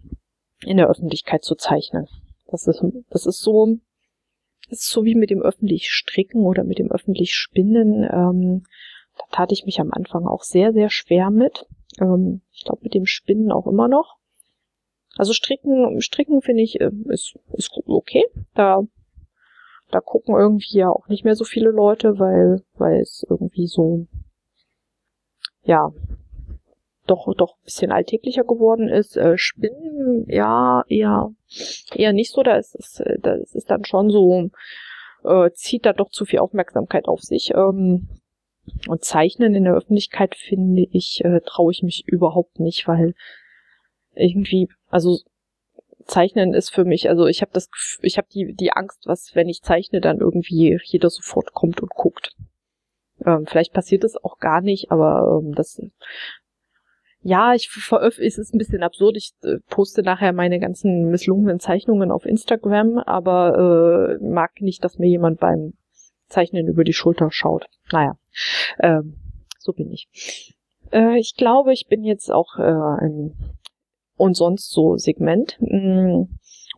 [0.62, 2.08] in der Öffentlichkeit zu zeichnen.
[2.46, 3.78] Das ist, das ist so,
[4.68, 8.04] das ist so wie mit dem öffentlich Stricken oder mit dem öffentlich Spinnen.
[8.10, 8.64] Ähm,
[9.16, 11.66] da tat ich mich am Anfang auch sehr, sehr schwer mit.
[12.00, 14.16] Ähm, ich glaube, mit dem Spinnen auch immer noch.
[15.16, 18.24] Also Stricken, Stricken finde ich, äh, ist, ist okay.
[18.54, 18.82] Da,
[19.90, 24.06] da gucken irgendwie ja auch nicht mehr so viele Leute, weil, weil es irgendwie so,
[25.62, 25.92] ja,
[27.06, 29.16] doch, doch ein bisschen alltäglicher geworden ist.
[29.16, 31.30] Äh, Spinnen, ja, eher,
[31.94, 32.42] eher nicht so.
[32.42, 34.50] Da ist es, äh, das ist dann schon so,
[35.24, 37.52] äh, zieht da doch zu viel Aufmerksamkeit auf sich.
[37.54, 38.08] Ähm,
[38.88, 43.14] und Zeichnen in der Öffentlichkeit finde ich, äh, traue ich mich überhaupt nicht, weil
[44.14, 45.18] irgendwie, also
[46.06, 47.68] Zeichnen ist für mich, also ich habe das,
[48.02, 51.90] ich habe die die Angst, was wenn ich zeichne, dann irgendwie jeder sofort kommt und
[51.90, 52.34] guckt.
[53.24, 55.80] Ähm, vielleicht passiert es auch gar nicht, aber ähm, das
[57.22, 61.58] ja, ich veröffentliche, es ist ein bisschen absurd, ich äh, poste nachher meine ganzen misslungenen
[61.58, 65.72] Zeichnungen auf Instagram, aber äh, mag nicht, dass mir jemand beim
[66.28, 67.66] Zeichnen über die Schulter schaut.
[67.92, 68.18] Naja,
[68.80, 69.16] ähm,
[69.58, 70.08] so bin ich.
[70.92, 73.34] Äh, ich glaube, ich bin jetzt auch äh, ein
[74.16, 76.24] und sonst so Segment mm,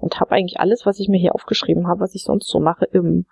[0.00, 2.84] und habe eigentlich alles, was ich mir hier aufgeschrieben habe, was ich sonst so mache,
[2.86, 3.26] im,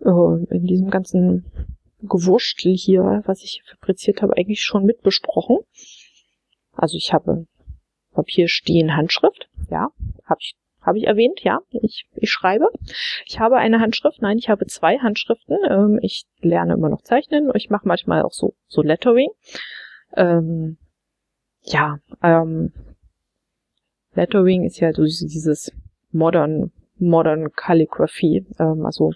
[0.00, 5.58] äh, in diesem ganzen Gewurschtel hier, was ich fabriziert habe, eigentlich schon mitbesprochen.
[5.58, 6.00] besprochen.
[6.72, 7.46] Also ich habe
[8.12, 9.88] Papier stehen Handschrift, ja,
[10.24, 12.68] habe ich, habe ich erwähnt, ja, ich, ich schreibe.
[13.26, 15.58] Ich habe eine Handschrift, nein, ich habe zwei Handschriften.
[15.68, 17.50] Ähm, ich lerne immer noch zeichnen.
[17.54, 19.30] Ich mache manchmal auch so, so Lettering.
[20.16, 20.78] Ähm,
[21.62, 22.72] ja, ähm,
[24.14, 25.72] Lettering ist ja so dieses
[26.10, 29.12] modern, modern Calligraphy, ähm, also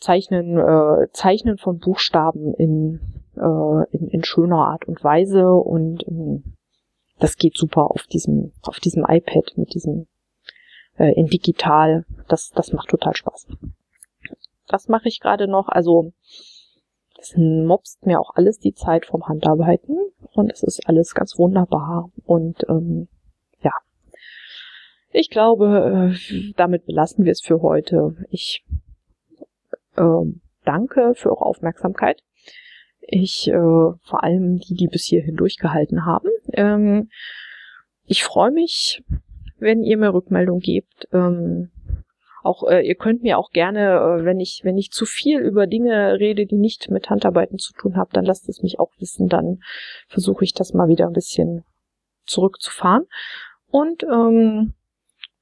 [0.00, 3.00] Zeichnen, äh, Zeichnen von Buchstaben in,
[3.36, 6.56] äh, in, in schöner Art und Weise und ähm,
[7.18, 10.06] das geht super auf diesem, auf diesem iPad mit diesem
[10.98, 12.04] äh, in digital.
[12.28, 13.48] Das, das macht total Spaß.
[14.66, 15.68] Das mache ich gerade noch.
[15.68, 16.12] Also
[17.18, 19.98] es mobst mir auch alles die Zeit vom Handarbeiten
[20.32, 22.10] und es ist alles ganz wunderbar.
[22.24, 23.08] Und ähm,
[23.62, 23.72] ja,
[25.10, 28.16] ich glaube, äh, damit belassen wir es für heute.
[28.30, 28.64] Ich
[29.96, 30.32] äh,
[30.64, 32.22] danke für eure Aufmerksamkeit.
[33.10, 36.28] Ich, äh, vor allem die, die bis hierhin durchgehalten haben.
[36.52, 37.08] Ähm,
[38.04, 39.02] ich freue mich,
[39.58, 41.08] wenn ihr mir Rückmeldung gebt.
[41.14, 41.70] Ähm,
[42.42, 45.66] auch äh, ihr könnt mir auch gerne, äh, wenn ich wenn ich zu viel über
[45.66, 49.28] Dinge rede, die nicht mit Handarbeiten zu tun haben, dann lasst es mich auch wissen.
[49.28, 49.60] Dann
[50.06, 51.64] versuche ich das mal wieder ein bisschen
[52.26, 53.06] zurückzufahren.
[53.70, 54.74] Und ähm,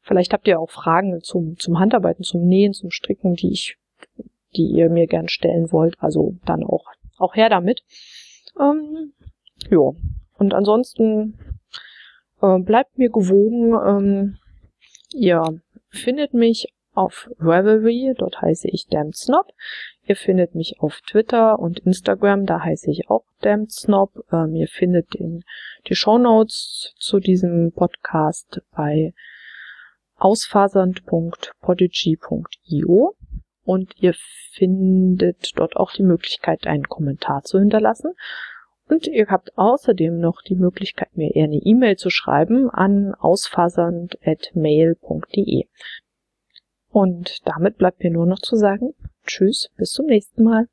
[0.02, 3.76] vielleicht habt ihr auch Fragen zum zum Handarbeiten, zum Nähen, zum Stricken, die ich
[4.54, 5.96] die ihr mir gern stellen wollt.
[5.98, 6.86] Also dann auch
[7.18, 7.82] auch her damit.
[8.58, 9.12] Ähm,
[9.70, 9.92] ja.
[10.38, 11.38] Und ansonsten
[12.42, 13.74] äh, bleibt mir gewogen.
[13.74, 14.38] Ähm,
[15.14, 15.60] ihr
[15.90, 19.52] findet mich auf Ravelry, dort heiße ich Damned Snob.
[20.06, 24.24] Ihr findet mich auf Twitter und Instagram, da heiße ich auch Damned Snob.
[24.32, 25.44] Ähm, ihr findet den,
[25.88, 29.12] die Show Notes zu diesem Podcast bei
[30.16, 33.16] ausfasernd.podigy.io
[33.66, 34.14] und ihr
[34.52, 38.14] findet dort auch die Möglichkeit, einen Kommentar zu hinterlassen.
[38.88, 45.64] Und ihr habt außerdem noch die Möglichkeit, mir eher eine E-Mail zu schreiben an ausfasernd.mail.de.
[46.88, 48.94] Und damit bleibt mir nur noch zu sagen,
[49.26, 50.68] tschüss, bis zum nächsten Mal.